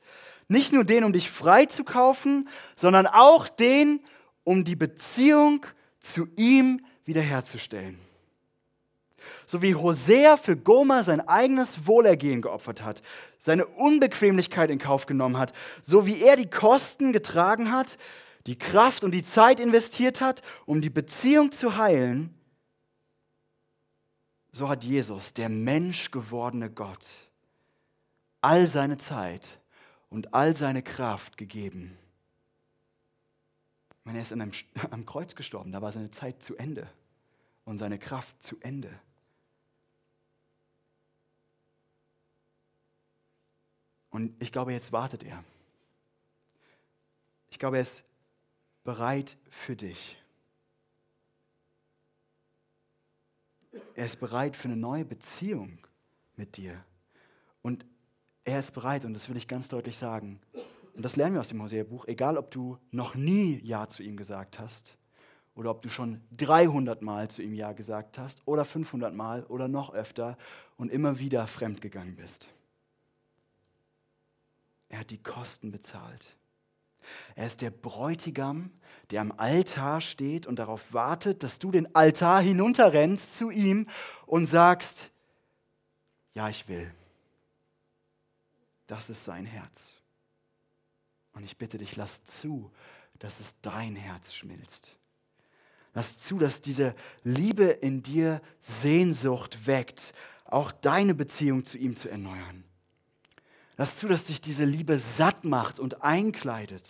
Nicht 0.47 0.71
nur 0.71 0.83
den, 0.83 1.03
um 1.03 1.13
dich 1.13 1.29
frei 1.29 1.65
zu 1.65 1.83
kaufen, 1.83 2.47
sondern 2.75 3.07
auch 3.07 3.47
den, 3.47 4.01
um 4.43 4.63
die 4.63 4.75
Beziehung 4.75 5.65
zu 5.99 6.27
ihm 6.35 6.85
wiederherzustellen. 7.05 7.97
So 9.45 9.61
wie 9.61 9.75
Hosea 9.75 10.37
für 10.37 10.55
Goma 10.55 11.03
sein 11.03 11.25
eigenes 11.27 11.87
Wohlergehen 11.87 12.41
geopfert 12.41 12.83
hat, 12.83 13.01
seine 13.39 13.65
Unbequemlichkeit 13.65 14.69
in 14.69 14.79
Kauf 14.79 15.05
genommen 15.05 15.37
hat, 15.37 15.53
so 15.81 16.05
wie 16.05 16.21
er 16.21 16.35
die 16.35 16.49
Kosten 16.49 17.13
getragen 17.13 17.71
hat, 17.71 17.97
die 18.47 18.57
Kraft 18.57 19.03
und 19.03 19.11
die 19.11 19.23
Zeit 19.23 19.59
investiert 19.59 20.21
hat, 20.21 20.41
um 20.65 20.81
die 20.81 20.89
Beziehung 20.89 21.51
zu 21.51 21.77
heilen, 21.77 22.33
so 24.51 24.69
hat 24.69 24.83
Jesus, 24.83 25.33
der 25.33 25.49
Mensch 25.49 26.11
gewordene 26.11 26.69
Gott, 26.69 27.07
all 28.41 28.67
seine 28.67 28.97
Zeit 28.97 29.59
und 30.09 30.33
all 30.33 30.55
seine 30.55 30.83
Kraft 30.83 31.37
gegeben. 31.37 31.97
Ich 33.89 34.05
meine, 34.05 34.19
er 34.19 34.21
ist 34.21 34.33
einem, 34.33 34.51
am 34.91 35.05
Kreuz 35.05 35.33
gestorben, 35.35 35.71
da 35.71 35.81
war 35.81 35.91
seine 35.91 36.11
Zeit 36.11 36.43
zu 36.43 36.55
Ende 36.55 36.87
und 37.65 37.77
seine 37.77 37.97
Kraft 37.97 38.43
zu 38.43 38.59
Ende. 38.59 38.91
Und 44.11 44.39
ich 44.39 44.51
glaube, 44.51 44.73
jetzt 44.73 44.91
wartet 44.91 45.23
er. 45.23 45.43
Ich 47.49 47.57
glaube, 47.57 47.77
er 47.77 47.81
ist 47.81 48.03
bereit 48.83 49.37
für 49.49 49.75
dich. 49.75 50.17
Er 53.95 54.05
ist 54.05 54.19
bereit 54.19 54.55
für 54.55 54.67
eine 54.67 54.77
neue 54.77 55.05
Beziehung 55.05 55.79
mit 56.35 56.57
dir. 56.57 56.83
Und 57.61 57.85
er 58.43 58.59
ist 58.59 58.73
bereit, 58.73 59.05
und 59.05 59.13
das 59.13 59.29
will 59.29 59.37
ich 59.37 59.47
ganz 59.47 59.67
deutlich 59.67 59.97
sagen, 59.97 60.39
und 60.95 61.03
das 61.03 61.15
lernen 61.15 61.35
wir 61.35 61.41
aus 61.41 61.47
dem 61.47 61.61
Hosea-Buch, 61.61 62.05
egal 62.07 62.37
ob 62.37 62.51
du 62.51 62.77
noch 62.91 63.15
nie 63.15 63.59
Ja 63.63 63.87
zu 63.87 64.03
ihm 64.03 64.15
gesagt 64.15 64.59
hast 64.59 64.95
oder 65.55 65.71
ob 65.71 65.81
du 65.81 65.89
schon 65.89 66.21
300 66.37 67.01
Mal 67.01 67.29
zu 67.29 67.41
ihm 67.41 67.53
Ja 67.53 67.71
gesagt 67.71 68.19
hast 68.19 68.41
oder 68.45 68.63
500 68.63 69.13
Mal 69.13 69.43
oder 69.45 69.67
noch 69.67 69.93
öfter 69.93 70.37
und 70.77 70.91
immer 70.91 71.17
wieder 71.17 71.47
fremdgegangen 71.47 72.15
bist. 72.15 72.49
Er 74.89 74.99
hat 74.99 75.09
die 75.09 75.23
Kosten 75.23 75.71
bezahlt. 75.71 76.35
Er 77.35 77.47
ist 77.47 77.61
der 77.61 77.71
Bräutigam, 77.71 78.71
der 79.11 79.21
am 79.21 79.33
Altar 79.37 80.01
steht 80.01 80.47
und 80.47 80.59
darauf 80.59 80.93
wartet, 80.93 81.43
dass 81.43 81.59
du 81.59 81.71
den 81.71 81.93
Altar 81.95 82.41
hinunterrennst 82.41 83.37
zu 83.37 83.49
ihm 83.49 83.87
und 84.25 84.45
sagst, 84.45 85.11
ja, 86.33 86.49
ich 86.49 86.67
will. 86.67 86.91
Das 88.87 89.09
ist 89.09 89.23
sein 89.23 89.45
Herz. 89.45 89.95
Und 91.33 91.43
ich 91.43 91.57
bitte 91.57 91.77
dich, 91.77 91.95
lass 91.95 92.23
zu, 92.23 92.71
dass 93.19 93.39
es 93.39 93.55
dein 93.61 93.95
Herz 93.95 94.33
schmilzt. 94.33 94.97
Lass 95.93 96.17
zu, 96.17 96.39
dass 96.39 96.61
diese 96.61 96.95
Liebe 97.23 97.65
in 97.65 98.01
dir 98.01 98.41
Sehnsucht 98.59 99.67
weckt, 99.67 100.13
auch 100.45 100.71
deine 100.71 101.13
Beziehung 101.13 101.63
zu 101.65 101.77
ihm 101.77 101.95
zu 101.95 102.09
erneuern. 102.09 102.63
Lass 103.77 103.97
zu, 103.97 104.07
dass 104.07 104.25
dich 104.25 104.39
diese 104.39 104.65
Liebe 104.65 104.99
satt 104.99 105.45
macht 105.45 105.79
und 105.79 106.03
einkleidet, 106.03 106.89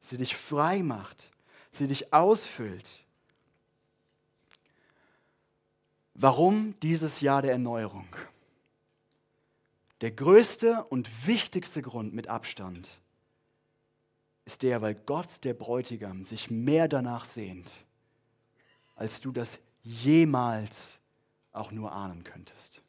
sie 0.00 0.16
dich 0.16 0.36
frei 0.36 0.82
macht, 0.82 1.30
sie 1.70 1.86
dich 1.86 2.12
ausfüllt. 2.12 3.04
Warum 6.14 6.78
dieses 6.80 7.20
Jahr 7.20 7.42
der 7.42 7.52
Erneuerung? 7.52 8.08
Der 10.00 10.10
größte 10.10 10.84
und 10.84 11.26
wichtigste 11.26 11.82
Grund 11.82 12.12
mit 12.12 12.28
Abstand 12.28 13.00
ist 14.44 14.62
der, 14.62 14.80
weil 14.80 14.94
Gott, 14.94 15.44
der 15.44 15.54
Bräutigam, 15.54 16.24
sich 16.24 16.50
mehr 16.50 16.88
danach 16.88 17.24
sehnt, 17.24 17.84
als 18.96 19.20
du 19.20 19.32
das 19.32 19.58
jemals 19.82 20.98
auch 21.52 21.70
nur 21.70 21.92
ahnen 21.92 22.24
könntest. 22.24 22.82